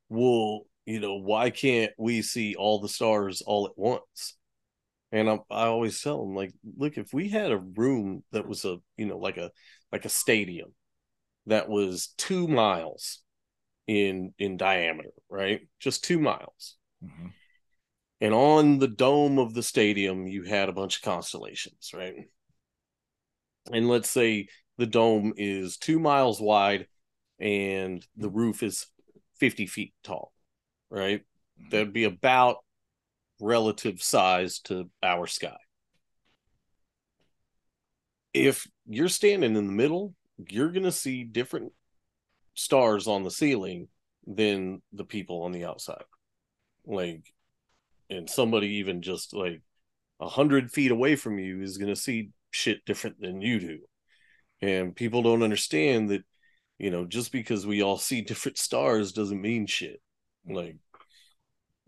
[0.10, 4.36] well, you know, why can't we see all the stars all at once?
[5.12, 8.66] And I, I always tell them, like, look, if we had a room that was
[8.66, 9.52] a, you know, like a
[9.92, 10.74] like a stadium
[11.48, 13.22] that was two miles
[13.88, 15.62] in in diameter, right?
[15.80, 16.78] Just two miles.
[17.04, 17.32] Mhm.
[18.22, 22.30] And on the dome of the stadium, you had a bunch of constellations, right?
[23.72, 24.48] And let's say
[24.78, 26.88] the dome is two miles wide
[27.40, 28.38] and the mm-hmm.
[28.38, 28.88] roof is
[29.40, 30.34] 50 feet tall,
[30.90, 31.22] right?
[31.22, 31.70] Mm-hmm.
[31.70, 32.58] That'd be about
[33.40, 35.58] relative size to our sky.
[38.34, 40.14] If you're standing in the middle,
[40.50, 41.72] you're going to see different
[42.54, 43.88] stars on the ceiling
[44.28, 46.04] than the people on the outside.
[46.86, 47.34] Like,
[48.10, 49.62] and somebody even just like
[50.20, 53.80] a hundred feet away from you is going to see shit different than you do.
[54.62, 56.24] And people don't understand that,
[56.78, 60.02] you know, just because we all see different stars doesn't mean shit.
[60.48, 60.78] Like,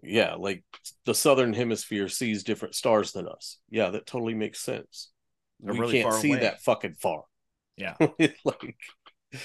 [0.03, 0.64] yeah, like
[1.05, 3.57] the southern hemisphere sees different stars than us.
[3.70, 5.12] Yeah, that totally makes sense.
[5.59, 6.39] They're we really can't see away.
[6.41, 7.24] that fucking far.
[7.78, 7.95] yeah
[8.45, 8.76] like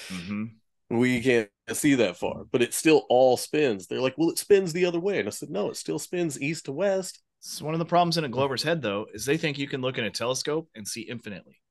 [0.09, 0.45] hmm
[0.89, 3.87] we can't see that far, but it still all spins.
[3.87, 5.19] They're like, well, it spins the other way.
[5.19, 7.21] And I said, no, it still spins east to west.
[7.39, 9.81] So one of the problems in a Glover's head though is they think you can
[9.81, 11.61] look in a telescope and see infinitely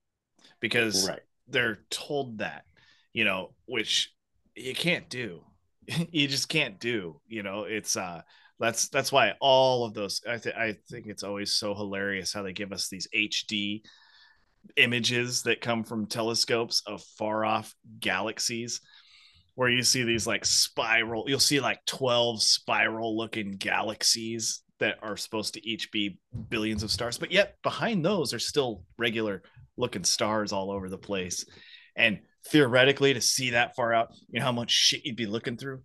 [0.60, 1.20] because Right.
[1.48, 2.64] they're told that
[3.12, 4.12] you know which
[4.54, 5.44] you can't do
[6.10, 8.22] you just can't do you know it's uh
[8.58, 12.42] that's that's why all of those i think i think it's always so hilarious how
[12.42, 13.82] they give us these hd
[14.76, 18.80] images that come from telescopes of far off galaxies
[19.54, 25.16] where you see these like spiral you'll see like 12 spiral looking galaxies that are
[25.16, 26.18] supposed to each be
[26.48, 29.42] billions of stars but yet behind those are still regular
[29.76, 31.44] looking stars all over the place.
[31.96, 35.56] And theoretically to see that far out you know how much shit you'd be looking
[35.56, 35.82] through.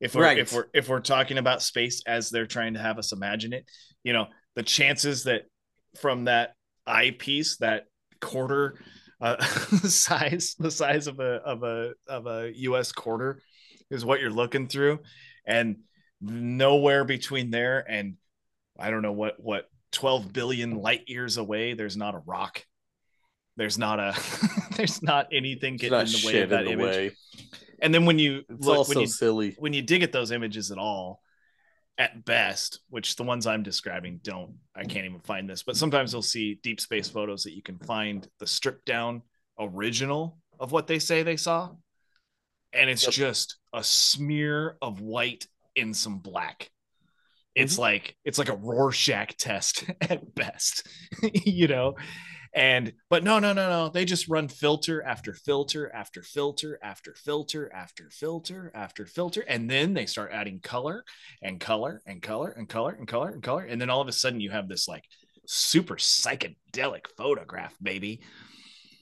[0.00, 0.38] If we're Right.
[0.38, 3.64] if we're if we're talking about space as they're trying to have us imagine it
[4.04, 5.42] you know the chances that
[6.00, 6.52] from that
[6.86, 7.84] eyepiece that
[8.20, 8.78] quarter
[9.20, 13.40] uh, size the size of a of a of a us quarter
[13.90, 14.98] is what you're looking through.
[15.46, 15.78] And
[16.20, 18.16] nowhere between there and
[18.78, 22.64] i don't know what what 12 billion light years away there's not a rock
[23.56, 24.14] there's not a
[24.76, 27.10] there's not anything getting not in the way of that image way.
[27.80, 29.54] and then when you It's look when you silly.
[29.58, 31.22] when you dig at those images at all
[31.98, 36.12] at best which the ones i'm describing don't i can't even find this but sometimes
[36.12, 39.22] you'll see deep space photos that you can find the stripped down
[39.58, 41.70] original of what they say they saw
[42.74, 43.12] and it's Yep.
[43.12, 46.70] just a smear of white in some black
[47.56, 47.82] It's mm-hmm.
[47.82, 50.86] like it's like a Rorschach test at best,
[51.32, 51.94] you know.
[52.54, 53.88] And but no, no, no, no.
[53.88, 59.68] They just run filter after filter after filter after filter after filter after filter, and
[59.68, 61.04] then they start adding color
[61.42, 64.12] and color and color and color and color and color, and then all of a
[64.12, 65.04] sudden you have this like
[65.46, 68.20] super psychedelic photograph, baby.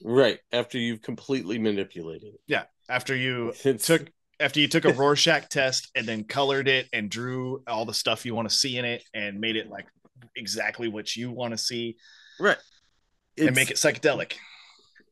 [0.03, 2.41] Right after you've completely manipulated it.
[2.47, 6.87] Yeah, after you It's- took after you took a Rorschach test and then colored it
[6.93, 9.85] and drew all the stuff you want to see in it and made it like
[10.35, 11.95] exactly what you want to see
[12.39, 12.57] Right.
[13.37, 14.33] and make it psychedelic.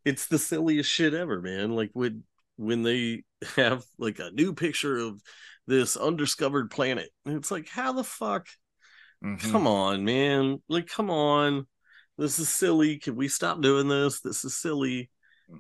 [0.05, 1.71] it's the silliest shit ever, man.
[1.75, 2.23] Like when
[2.57, 3.23] when they
[3.55, 5.21] have like a new picture of
[5.67, 8.47] this undiscovered planet, and it's like, how the fuck?
[9.23, 9.51] Mhm.
[9.51, 10.61] Come on, man!
[10.67, 11.65] Like, come on,
[12.17, 12.97] this is silly.
[12.97, 14.19] Can we stop doing this?
[14.19, 15.09] This is silly.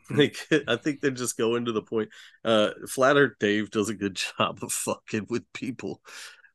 [0.09, 0.37] Like,
[0.67, 2.09] I think they're just going to the point.
[2.43, 6.01] Uh, Flat Earth Dave does a good job of fucking with people.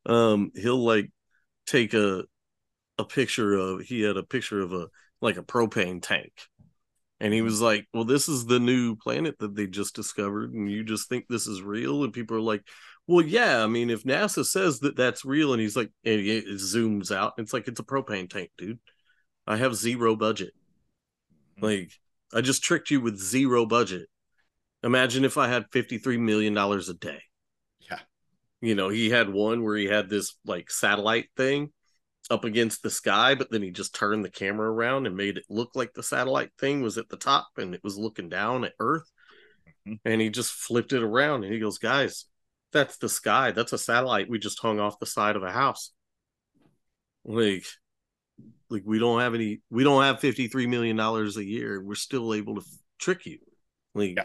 [0.06, 1.10] Um, he'll like
[1.66, 2.24] take a
[2.98, 4.88] a picture of he had a picture of a
[5.20, 6.32] like a propane tank
[7.20, 10.70] and he was like well this is the new planet that they just discovered and
[10.70, 12.62] you just think this is real and people are like
[13.06, 16.44] well yeah i mean if nasa says that that's real and he's like and it
[16.46, 18.78] it zooms out it's like it's a propane tank dude
[19.46, 20.52] i have zero budget
[21.60, 21.92] like
[22.34, 24.08] i just tricked you with zero budget
[24.82, 27.20] imagine if i had 53 million dollars a day
[27.90, 28.00] Yeah.
[28.60, 31.72] you know he had one where he had this like satellite thing
[32.30, 35.44] up against the sky, but then he just turned the camera around and made it
[35.48, 38.74] look like the satellite thing was at the top and it was looking down at
[38.78, 39.10] Earth.
[39.86, 39.98] Mhm.
[40.04, 42.26] And he just flipped it around and he goes, Guys,
[42.70, 43.52] that's the sky.
[43.52, 45.92] That's a satellite we just hung off the side of a house.
[47.24, 47.64] Like,
[48.70, 51.82] like we don't have any, we don't have $53 million a year.
[51.82, 52.66] We're still able to f-
[52.98, 53.38] trick you.
[53.94, 54.24] Like, Yeah.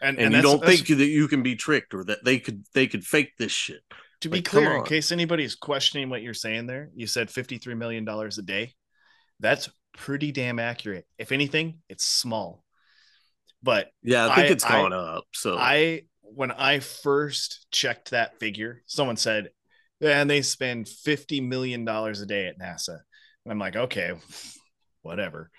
[0.00, 2.86] And, and, you don't think that you can be tricked or that they could, they
[2.86, 3.80] could fake this shit.
[4.20, 7.28] to be like, come clear, in case anybody's questioning what you're saying there, you said
[7.28, 8.74] $53 million a day.
[9.40, 11.04] That's pretty damn accurate.
[11.18, 12.62] If anything, it's small.
[13.62, 14.28] But Yeah.
[14.28, 15.24] I think I- it's I- gone up.
[15.34, 19.48] So I when I first checked that figure, someone said,
[20.00, 22.98] and they spend $50 million a day at NASA.
[23.48, 24.12] And I'm like, okay,
[25.00, 25.50] whatever.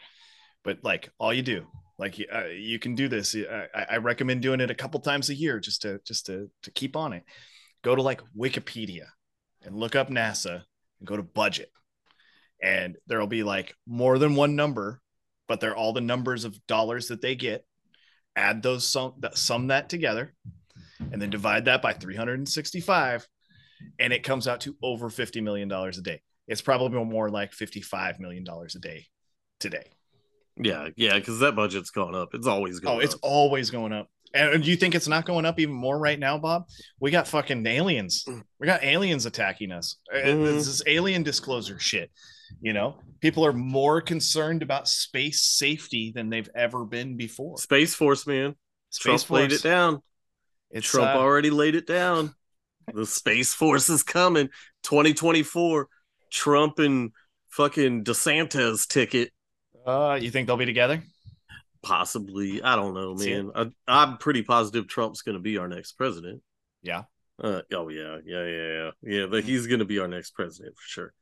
[0.64, 1.66] But like all you do,
[1.98, 3.36] like uh, you can do this.
[3.36, 6.72] I, I recommend doing it a couple times a year just to just to to
[6.72, 7.24] keep on it.
[7.84, 9.08] Go to like Wikipedia
[9.64, 10.62] and look up NASA
[11.00, 11.72] and go to budget.
[12.62, 15.02] And there'll be like more than one number,
[15.48, 17.66] but they're all the numbers of dollars that they get.
[18.36, 20.36] Add those sum that sum that together
[21.12, 23.28] and then divide that by 365
[23.98, 26.22] and it comes out to over 50 million dollars a day.
[26.50, 29.06] It's probably more like 55 million dollars a day
[29.60, 29.86] today.
[30.62, 32.34] Yeah, yeah, because that budget's gone up.
[32.34, 33.20] It's always going Oh, it's up.
[33.24, 34.10] always going up.
[34.34, 36.68] And do you think it's not going up even more right now, Bob?
[37.00, 38.26] We got fucking aliens.
[38.60, 39.96] We got aliens attacking us.
[40.14, 40.44] Mhm.
[40.46, 42.12] This is alien disclosure shit.
[42.62, 47.58] You know, people are more concerned about space safety than they've ever been before.
[47.58, 48.56] Space Force, man.
[48.90, 50.02] Space Trump laid it down.
[50.72, 52.36] It's Trump uh, already laid it down.
[52.94, 54.50] The Space Force is coming.
[54.84, 55.88] 2024.
[56.32, 57.12] Trump and
[57.50, 59.32] fucking DeSantis ticket.
[59.86, 61.02] uh, you think they'll be together?
[61.82, 62.62] Possibly.
[62.62, 63.52] I don't know, man.
[63.56, 66.42] I, I'm pretty positive Trump's going to be our next president.
[66.84, 67.04] Yeah.
[67.42, 69.26] Uh, oh yeah, yeah, yeah, yeah, yeah.
[69.28, 71.14] But he's going to be our next president for sure.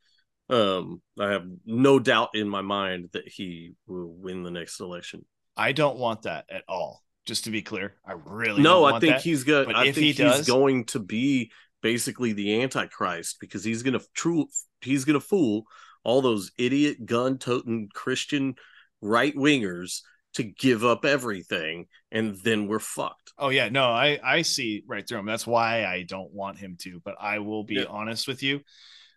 [0.50, 5.26] Um, I have no doubt in my mind that he will win the next election.
[5.56, 7.04] I don't want that at all.
[7.28, 9.22] Just to be clear, I really no, don't I think that.
[9.22, 9.44] he's.
[9.44, 11.52] But I think he he's does- going to be
[11.84, 14.48] basically the Antichrist because he's gonna true.
[14.82, 15.66] He's gonna fool
[16.04, 18.56] all those idiot gun toting Christian
[19.02, 20.02] right wingers
[20.34, 23.34] to give up everything, and then we're fucked.
[23.38, 25.26] Oh yeah, no, I I see right through him.
[25.26, 27.02] That's why I don't want him to.
[27.04, 27.86] But I will be Yeah.
[27.90, 28.62] honest with you,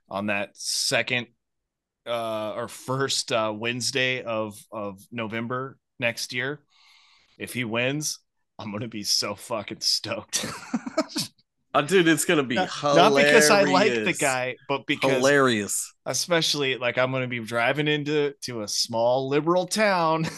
[0.09, 1.29] on that second
[2.07, 6.65] uh or first uh Wednesday of of November next year,
[7.39, 8.19] if he wins,
[8.59, 10.47] I'm gonna be so fucking stoked.
[11.73, 12.97] Uh, dude, it's gonna be not, hilarious.
[12.97, 15.93] not because I like the guy, but because hilarious.
[16.05, 20.27] especially like I'm gonna be driving into to a small liberal town.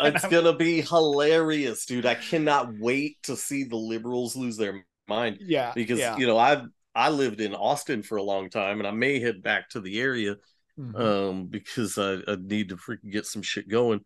[0.00, 2.04] It's I'm- gonna be hilarious, dude.
[2.04, 5.38] I cannot wait to see the liberals lose their mind.
[5.40, 6.16] yeah, because yeah.
[6.16, 6.64] you know I've
[6.96, 10.00] I lived in Austin for a long time, and I may head back to the
[10.00, 10.34] area
[10.80, 10.98] Mhm.
[11.00, 14.00] um, because I, I need to freaking get some shit going,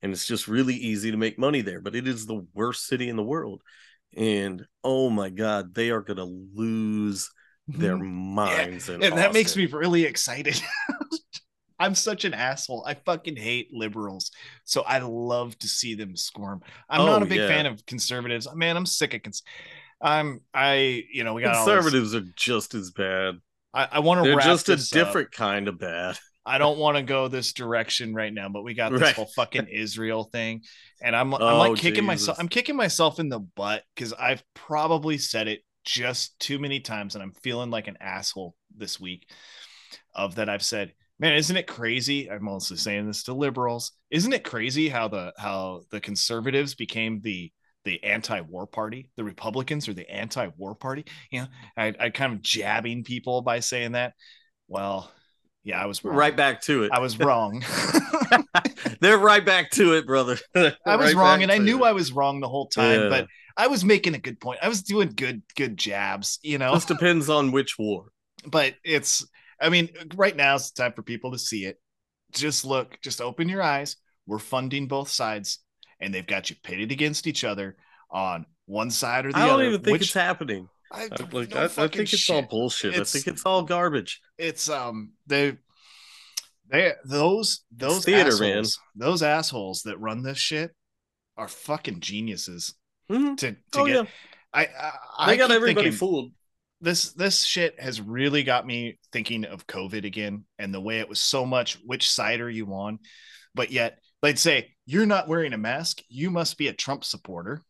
[0.00, 1.82] and it's just really easy to make money there.
[1.82, 3.60] But it is the worst city in the world,
[4.16, 7.30] and oh my god, they are gonna lose
[7.68, 8.88] their minds.
[8.88, 9.04] in Mm-hmm.
[9.04, 10.60] and that makes me really excited.
[11.78, 12.84] I'm such an asshole.
[12.86, 14.30] I fucking hate liberals.
[14.64, 16.62] So I love to see them squirm.
[16.88, 17.48] I'm Oh, not a big yeah.
[17.48, 18.46] fan of conservatives.
[18.54, 19.42] Man, I'm sick of cons-
[20.00, 23.40] I'm I, you know, we got conservatives are just as bad.
[23.72, 24.78] I, I want to They're just a up.
[24.92, 26.18] different kind of bad.
[26.46, 29.14] I don't want to go this direction right now, but we got this Right.
[29.14, 30.62] whole fucking Israel thing,
[31.02, 32.38] and I'm I'm Oh, like kicking myself.
[32.38, 37.14] I'm kicking myself in the butt because I've probably said it just too many times,
[37.14, 39.26] and I'm feeling like an asshole this week.
[40.14, 42.30] Of that, I've said, man, isn't it crazy?
[42.30, 43.92] I'm mostly saying this to liberals.
[44.10, 47.52] Isn't it crazy how the how the conservatives became the
[47.84, 49.10] the anti-war party?
[49.16, 51.04] The Republicans are the anti-war party.
[51.30, 54.14] You know, I, I kind of jabbing people by saying that.
[54.68, 55.10] Well,
[55.64, 56.14] yeah, I was wrong.
[56.14, 56.92] Right back to it.
[56.92, 57.64] I was wrong.
[59.00, 60.38] They're right back to it, brother.
[60.54, 61.88] I was Right wrong, and I knew it.
[61.88, 63.02] I was wrong the whole time.
[63.02, 63.08] Yeah.
[63.08, 64.60] But I was making a good point.
[64.62, 66.74] I was doing good, good jabs, you know.
[66.74, 68.06] Just depends on which war.
[68.46, 69.26] but it's,
[69.60, 71.80] I mean, right now it's time for people to see it.
[72.32, 73.96] Just look, just open your eyes.
[74.26, 75.60] We're funding both sides,
[76.00, 77.76] and they've got you pitted against each other
[78.10, 79.44] on one side or the other.
[79.44, 79.68] I don't other.
[79.68, 80.68] even think which- it's happening.
[80.92, 82.92] I, I, like, know I, I think it's all bullshit.
[82.92, 84.20] It's- I think it's all garbage.
[84.38, 85.56] it's um they
[86.70, 90.70] they those those theater, assholes, those assholes that run this shit
[91.36, 92.74] are fucking geniuses
[93.10, 93.36] Mhm.
[93.38, 94.04] to to Oh, get yeah.
[94.52, 94.60] I
[95.18, 96.32] I, They I got everybody thinking, fooled.
[96.80, 101.08] this this shit has really got me thinking of COVID again and the way it
[101.08, 102.98] was so much which side are you on
[103.54, 107.62] but yet they'd say you're not wearing a mask you must be a Trump supporter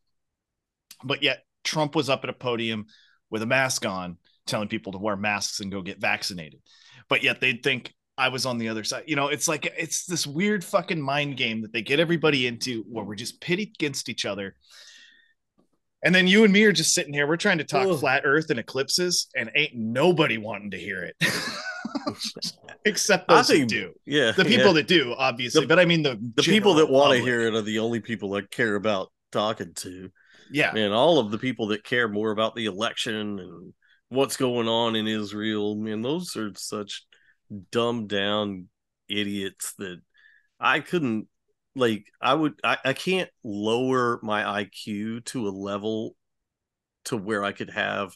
[1.03, 2.87] but yet Trump was up at a podium
[3.35, 4.17] with a mask on
[4.47, 6.61] telling people to wear masks and go get vaccinated
[7.09, 10.07] but yet they'd think I was on the other side you know it's like it's
[10.07, 14.09] this weird fucking mind game that they get everybody into where we're just pitted against
[14.09, 14.55] each other
[16.05, 17.27] and then you and me are just sitting here.
[17.27, 17.99] We're trying to talk Ugh.
[17.99, 21.17] flat Earth and eclipses, and ain't nobody wanting to hear it,
[22.85, 23.93] except those who think- do.
[24.05, 24.33] Yeah.
[24.33, 24.73] The people yeah.
[24.75, 27.55] that do, obviously, The- but I mean the the people that want to hear it
[27.55, 30.11] are the only people I care about talking to.
[30.55, 33.75] Yeah, And all of the people that care more about the election and
[34.09, 37.05] what's going on in Israel, man, those are such
[37.73, 38.69] dumbed down
[39.09, 40.01] idiots that
[40.61, 41.27] I couldn't
[41.75, 46.15] like I would I, I can't lower my IQ to a level
[47.07, 48.15] to where I could have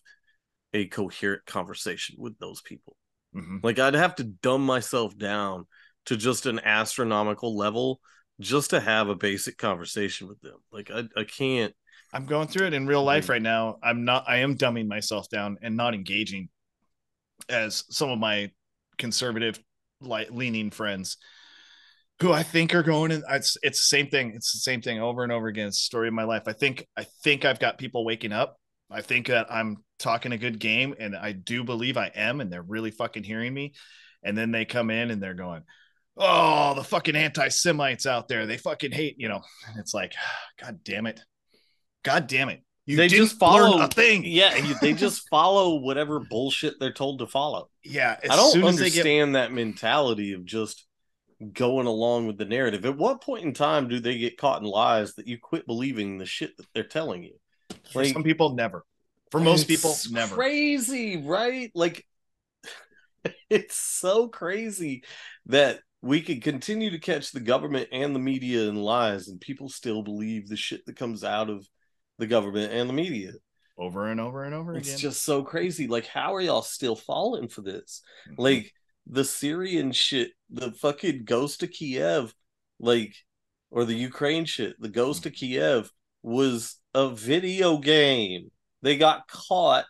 [0.73, 2.95] a coherent conversation with those people.
[3.35, 3.65] Mhm.
[3.65, 5.67] Like I'd have to dumb myself down
[6.07, 8.01] to just an astronomical level
[8.39, 10.59] just to have a basic conversation with them.
[10.71, 11.75] Like I, I can't
[12.13, 13.79] I'm going through it in real life right now.
[13.83, 14.25] I'm not.
[14.27, 16.49] I am dumbing myself down and not engaging,
[17.49, 18.51] as some of my
[18.97, 19.61] conservative,
[20.01, 21.19] like leaning friends,
[22.21, 23.23] who I think are going in.
[23.29, 24.33] It's it's the same thing.
[24.35, 25.69] It's the same thing over and over again.
[25.69, 26.45] It's the story of my life.
[26.47, 28.57] I think I think I've got people waking up.
[28.91, 32.51] I think that I'm talking a good game, and I do believe I am, and
[32.51, 33.75] they're really fucking hearing me.
[34.23, 35.63] And then they come in and they're going,
[36.17, 38.47] "Oh, the fucking anti-Semites out there.
[38.47, 39.43] They fucking hate," you know.
[39.69, 40.15] And it's like,
[40.61, 41.21] God damn it.
[42.03, 42.63] God damn it.
[42.87, 44.25] You they just follow a thing.
[44.27, 47.69] Yeah, you, they just follow whatever bullshit they're told to follow.
[47.85, 48.17] Yeah.
[48.23, 50.87] I don't understand get that mentality of just
[51.53, 52.87] going along with the narrative.
[52.87, 56.17] At what point in time do they get caught in lies that you quit believing
[56.17, 57.35] the shit that they're telling you?
[57.93, 58.85] for some people, never.
[59.31, 60.35] For most people, never.
[60.35, 61.71] Crazy, right?
[61.75, 62.07] Like
[63.51, 65.05] it's so crazy
[65.47, 69.69] that we could continue to catch the government and the media in lies, and people
[69.69, 71.69] still believe the shit that comes out of
[72.19, 73.33] the government and the media.
[73.79, 74.81] Over and over and over again.
[74.81, 74.99] It's again.
[75.01, 75.87] just so crazy.
[75.87, 78.03] Like, how are y'all still falling for this?
[78.29, 78.43] Mm-hmm.
[78.43, 78.73] Like
[79.07, 82.35] the Syrian shit, the fucking ghost of Kiev,
[82.81, 83.15] like,
[83.71, 85.91] or the Ukraine shit, the ghost of Kiev
[86.23, 88.51] was a video game.
[88.83, 89.87] They got caught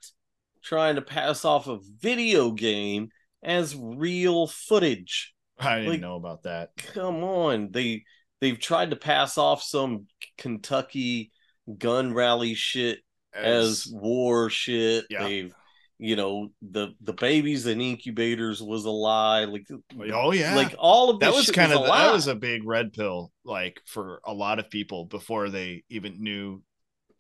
[0.63, 3.09] trying to pass off a video game
[3.43, 5.35] as real footage.
[5.59, 6.71] I didn't like- know about that.
[6.77, 7.71] Come on.
[7.71, 8.05] They
[8.41, 10.07] they've tried to pass off some
[10.37, 11.33] Kentucky
[11.77, 13.01] gun rally shit
[13.35, 15.05] as war shit.
[15.11, 15.25] Yeah.
[15.25, 15.55] They've
[16.01, 19.45] you know the the babies and incubators was a lie.
[19.45, 19.67] Like
[20.13, 20.55] Oh yeah.
[20.55, 23.33] like all of that this was kind of a that was a big red pill
[23.45, 26.63] like for a lot of people before they even knew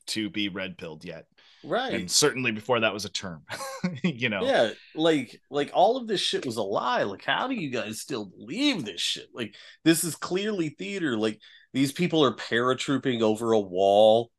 [0.08, 1.26] to be red pilled yet.
[1.64, 1.92] right.
[1.92, 3.42] And certainly before that was a term.
[4.02, 4.42] you know.
[4.42, 7.04] Yeah, like like all of this shit was a lie.
[7.04, 9.28] Like, how do you guys still believe this shit?
[9.32, 9.54] Like,
[9.84, 11.16] this is clearly theater.
[11.16, 11.40] Like,
[11.72, 14.30] these people are paratrooping over a wall,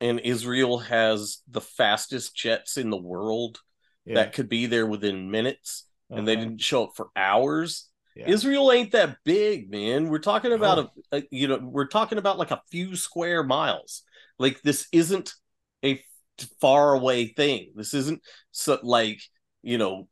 [0.00, 3.60] and Israel has the fastest jets in the world
[4.04, 4.16] Yeah.
[4.16, 6.44] that could be there within minutes, and they Uh-huh.
[6.44, 7.88] didn't show up for hours.
[8.14, 8.28] Yeah.
[8.28, 10.08] Israel ain't that big, man.
[10.08, 10.90] We're talking about No.
[11.12, 14.02] a, a, you know, we're talking about like a few square miles.
[14.38, 15.32] Like this isn't
[15.84, 16.00] a
[16.60, 17.72] far away thing.
[17.74, 18.22] This isn't
[18.52, 19.20] so like,
[19.62, 20.08] you know,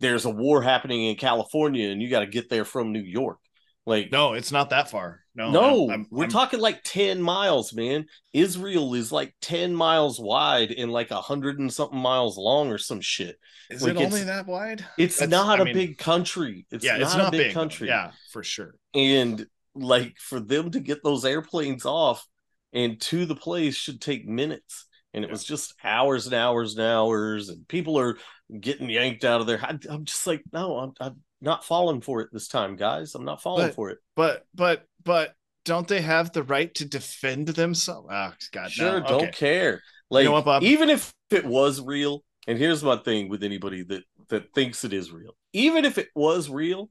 [0.00, 3.38] there's a war happening in California and you got to get there from New York.
[3.84, 5.20] Like No, it's not that far.
[5.38, 8.06] No, No, I'm- I'm- we're I'm- talking like 10 miles, man.
[8.32, 12.78] Israel is like 10 miles wide and like a hundred and something miles long or
[12.78, 13.38] some shit.
[13.70, 14.84] Is like it only that wide?
[14.98, 16.66] It's That's- not I a mean, big country.
[16.70, 17.88] It's yeah, not it's a big big country.
[17.88, 18.74] Yeah, for sure.
[18.94, 22.26] And like for them to get those airplanes off
[22.72, 24.86] and to the place should take minutes.
[25.14, 25.32] And it Yeah.
[25.32, 28.18] was just hours and hours and hours, and people are
[28.60, 29.58] getting yanked out of there.
[29.64, 33.14] I, I'm just like, no, I'm, I'm not falling for it this time, guys.
[33.14, 33.98] I'm not falling But- for it.
[34.16, 35.34] But but but
[35.64, 38.08] don't they have the right to defend themselves?
[38.10, 39.06] Oh God, Sure, no.
[39.06, 39.82] don't care.
[40.10, 44.04] Like know what, even if it was real, and here's my thing with anybody that
[44.28, 45.36] that thinks it is real.
[45.52, 46.90] Even if it was real,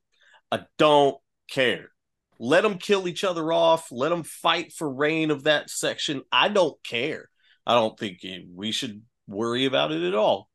[0.52, 1.18] I don't
[1.50, 1.90] care.
[2.40, 3.92] Let them kill each other off.
[3.92, 6.22] Let them fight for reign of that section.
[6.32, 7.30] I don't care.
[7.66, 8.20] I don't think
[8.54, 10.50] we should worry about it at all.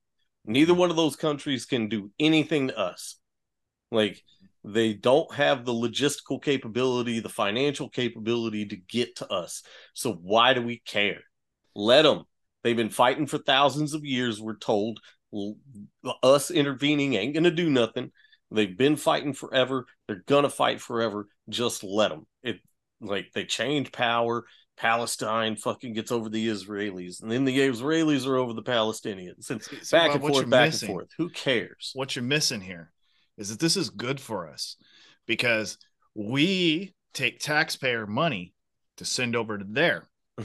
[0.44, 0.80] Neither hmm.
[0.80, 3.16] one of those countries can do anything to us.
[3.92, 4.22] Like
[4.64, 9.62] they don't have the logistical capability, the financial capability to get to us.
[9.92, 11.20] So why do we care?
[11.74, 12.24] Let them.
[12.62, 14.40] They've been fighting for thousands of years.
[14.40, 15.00] We're told
[16.22, 18.12] us intervening ain't gonna do nothing.
[18.50, 19.86] They've been fighting forever.
[20.06, 21.28] They're gonna fight forever.
[21.48, 22.26] Just let them.
[22.42, 22.60] It
[23.00, 24.44] like they change power.
[24.76, 29.62] Palestine fucking gets over the Israelis, and then the Israelis are over the Palestinians, and
[29.62, 31.10] See- see, back Bob, and forth, back missing- and forth.
[31.18, 31.92] Who cares?
[31.94, 32.90] What you're missing here
[33.36, 34.76] is that this is good for us
[35.26, 35.78] because
[36.14, 38.54] we take taxpayer money
[38.96, 40.08] to send over to there,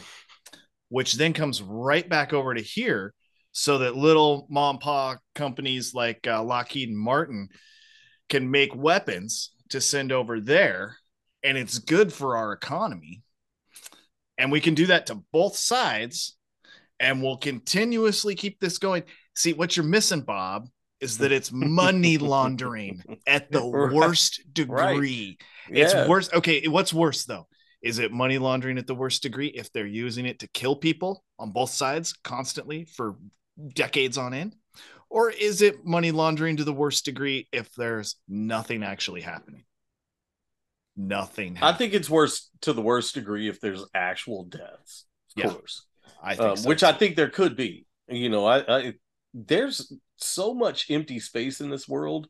[0.89, 3.13] which then comes right back over to here,
[3.51, 7.49] so that little mom and pop companies like uh, Lockheed and Martin
[8.29, 10.95] can make weapons to send over there,
[11.43, 13.23] and it's good for our economy.
[14.37, 16.37] And we can do that to both sides,
[16.99, 19.03] and we'll continuously keep this going.
[19.35, 20.67] See, what you're missing, Bob,
[20.99, 23.91] is that it's money laundering at the Right.
[23.91, 25.37] worst degree.
[25.73, 25.95] It's Yeah.
[25.95, 26.31] worse.
[26.33, 27.47] Okay, what's worse though?
[27.81, 31.23] Is it money laundering at the worst degree if they're using it to kill people
[31.37, 33.15] on both sides constantly for
[33.75, 34.55] decades on end?
[35.09, 39.63] Or is it money laundering to the worst degree if there's nothing actually happening?
[40.95, 41.57] Nothing.
[41.61, 45.05] I think it's worse to the worst degree if there's actual deaths,
[45.35, 45.85] of Yeah, course.
[46.21, 47.85] I think um, so, which I think there could be.
[48.09, 48.93] You know, I, I
[49.45, 52.27] there's so much empty space in this world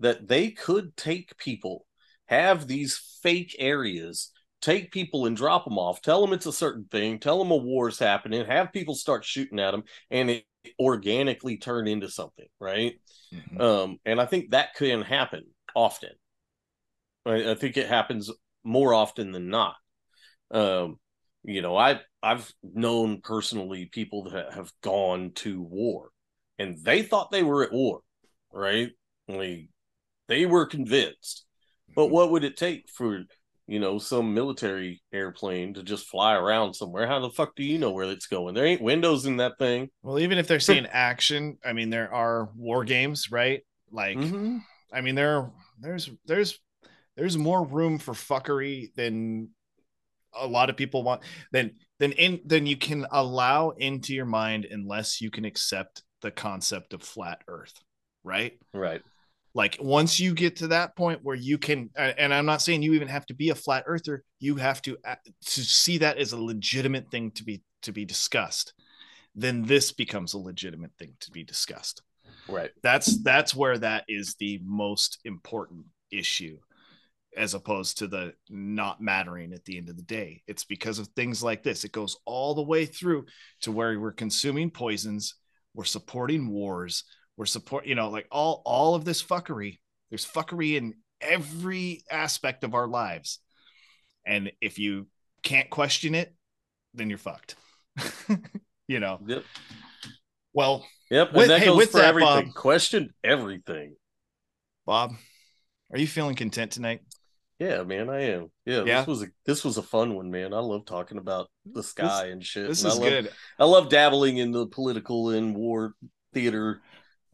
[0.00, 1.86] that they could take people,
[2.26, 4.30] have these fake areas,
[4.60, 7.56] take people and drop them off, tell them it's a certain thing, tell them a
[7.56, 10.44] war's happening, have people start shooting at them, and it
[10.78, 12.94] organically turn into something, right?
[13.32, 13.60] Mhm.
[13.60, 16.10] Um, and I think that can happen often.
[17.24, 18.30] I, I think it happens
[18.64, 19.76] more often than not.
[20.50, 20.98] Um,
[21.42, 26.10] you know, I I've known personally people that have gone to war,
[26.60, 28.00] and they thought they were at war,
[28.52, 28.90] right?
[29.28, 29.68] Like
[30.28, 31.46] they were convinced.
[31.96, 32.12] But Mm-hmm.
[32.14, 33.24] what would it take for
[33.66, 37.06] you know some military airplane to just fly around somewhere?
[37.06, 38.54] How the fuck do you know where it's going?
[38.54, 39.88] There ain't windows in that thing.
[40.02, 43.62] Well, even if they're seeing action, I mean, there are war games, right?
[43.90, 44.60] Like, Mhm.
[44.92, 45.50] I mean, there,
[45.80, 46.58] there's, there's,
[47.16, 49.50] there's more room for fuckery than
[50.32, 51.22] a lot of people want.
[51.52, 56.30] Than, than in, than you can allow into your mind unless you can accept the
[56.30, 57.74] concept of flat Earth,
[58.24, 58.58] right?
[58.72, 59.02] Right.
[59.52, 62.94] Like once you get to that point where you can, and I'm not saying you
[62.94, 66.32] even have to be a flat earther, you have to uh, to see that as
[66.32, 68.74] a legitimate thing to be to be discussed.
[69.34, 72.02] Then this becomes a legitimate thing to be discussed.
[72.48, 72.70] Right.
[72.82, 76.58] That's that's where that is the most important issue,
[77.36, 80.42] as opposed to the not mattering at the end of the day.
[80.46, 81.84] It's because of things like this.
[81.84, 83.26] It goes all the way through
[83.62, 85.34] to where we're consuming poisons,
[85.74, 87.04] we're supporting wars,
[87.36, 89.78] we're support, you know, like all all of this fuckery.
[90.10, 93.38] There's fuckery in every aspect of our lives,
[94.26, 95.06] and if you
[95.42, 96.34] can't question it,
[96.94, 97.54] then you're fucked.
[98.88, 99.20] you know.
[99.26, 99.44] Yep.
[100.52, 101.32] Well, Yep.
[101.32, 102.46] With- and that hey, goes for that, everything.
[102.46, 103.96] Bob- Question everything.
[104.86, 105.12] Bob,
[105.92, 107.00] are you feeling content tonight?
[107.60, 108.50] Yeah, man, I am.
[108.64, 109.00] Yeah, Yeah?
[109.00, 110.54] this was a this was a fun one, man.
[110.54, 112.66] I love talking about the sky and shit.
[112.66, 113.32] This and is I love, good.
[113.58, 115.92] I love dabbling in the political and war
[116.32, 116.80] theater.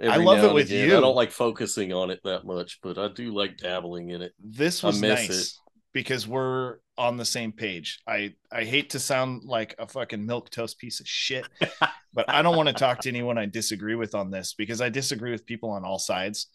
[0.03, 0.89] I love now it and with again.
[0.89, 0.97] you.
[0.97, 4.32] I don't like focusing on it that much, but I do like dabbling in it.
[4.43, 5.53] This I was miss nice it.
[5.94, 8.01] because we're on the same page.
[8.05, 11.47] I I hate to sound like a fucking milk toast piece of shit,
[12.12, 14.89] but I don't want to talk to anyone I disagree with on this because I
[14.89, 16.48] disagree with people on all sides,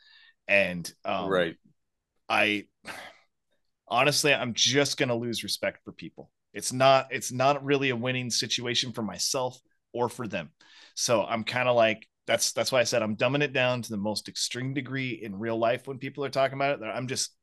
[0.49, 1.55] and um, right.
[2.27, 2.65] I
[3.91, 6.31] honestly I'm just gonna lose respect for people.
[6.53, 9.59] It's not it's not really a winning situation for myself
[9.93, 10.51] or for them.
[10.95, 13.91] So I'm kind of like that's that's why I said I'm dumbing it down to
[13.91, 16.85] the most extreme degree in real life when people are talking about it.
[16.85, 17.35] I'm just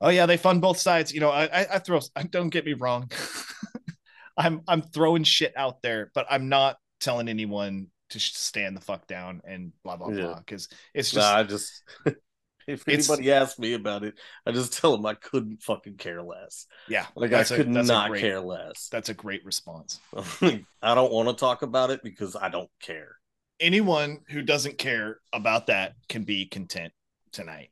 [0.00, 1.12] Oh yeah, they fund both sides.
[1.12, 2.00] You know, I I, I throw.
[2.30, 3.10] Don't get me wrong.
[4.36, 9.06] I'm I'm throwing shit out there, but I'm not telling anyone to stand the fuck
[9.06, 10.12] down and blah blah Yeah.
[10.12, 11.82] blah because it's Nah, just I just
[12.66, 14.14] if It's- anybody asks me about it,
[14.44, 16.66] I just tell them I couldn't fucking care less.
[16.88, 17.06] yeah.
[17.14, 18.88] Like I could a, not great- care less.
[18.90, 20.00] That's a great response.
[20.42, 23.16] I don't want to talk about it because I don't care.
[23.60, 26.92] Anyone who doesn't care about that can be content
[27.32, 27.70] tonight.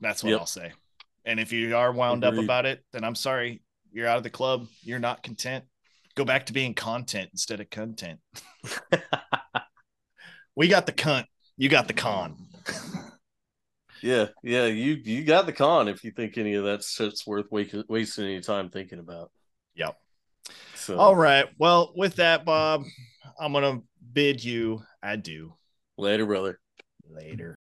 [0.00, 0.40] That's what Yep.
[0.40, 0.72] I'll say.
[1.24, 3.62] And if you are wound up about it, then I'm sorry.
[3.90, 4.68] You're out of the club.
[4.82, 5.64] You're not content.
[6.14, 8.20] Go back to being content instead of content.
[10.56, 11.24] we got the cunt.
[11.56, 12.36] You got the con.
[14.02, 17.46] Yeah, yeah, you you got the con if you think any of that shit's worth
[17.50, 19.30] wa- wasting any time thinking about.
[19.74, 19.96] Yep.
[20.74, 21.46] So All right.
[21.58, 22.84] Well, with that, Bob,
[23.38, 23.80] I'm gonna
[24.12, 25.54] bid you adieu.
[25.96, 26.60] later, brother.
[27.08, 27.56] Later.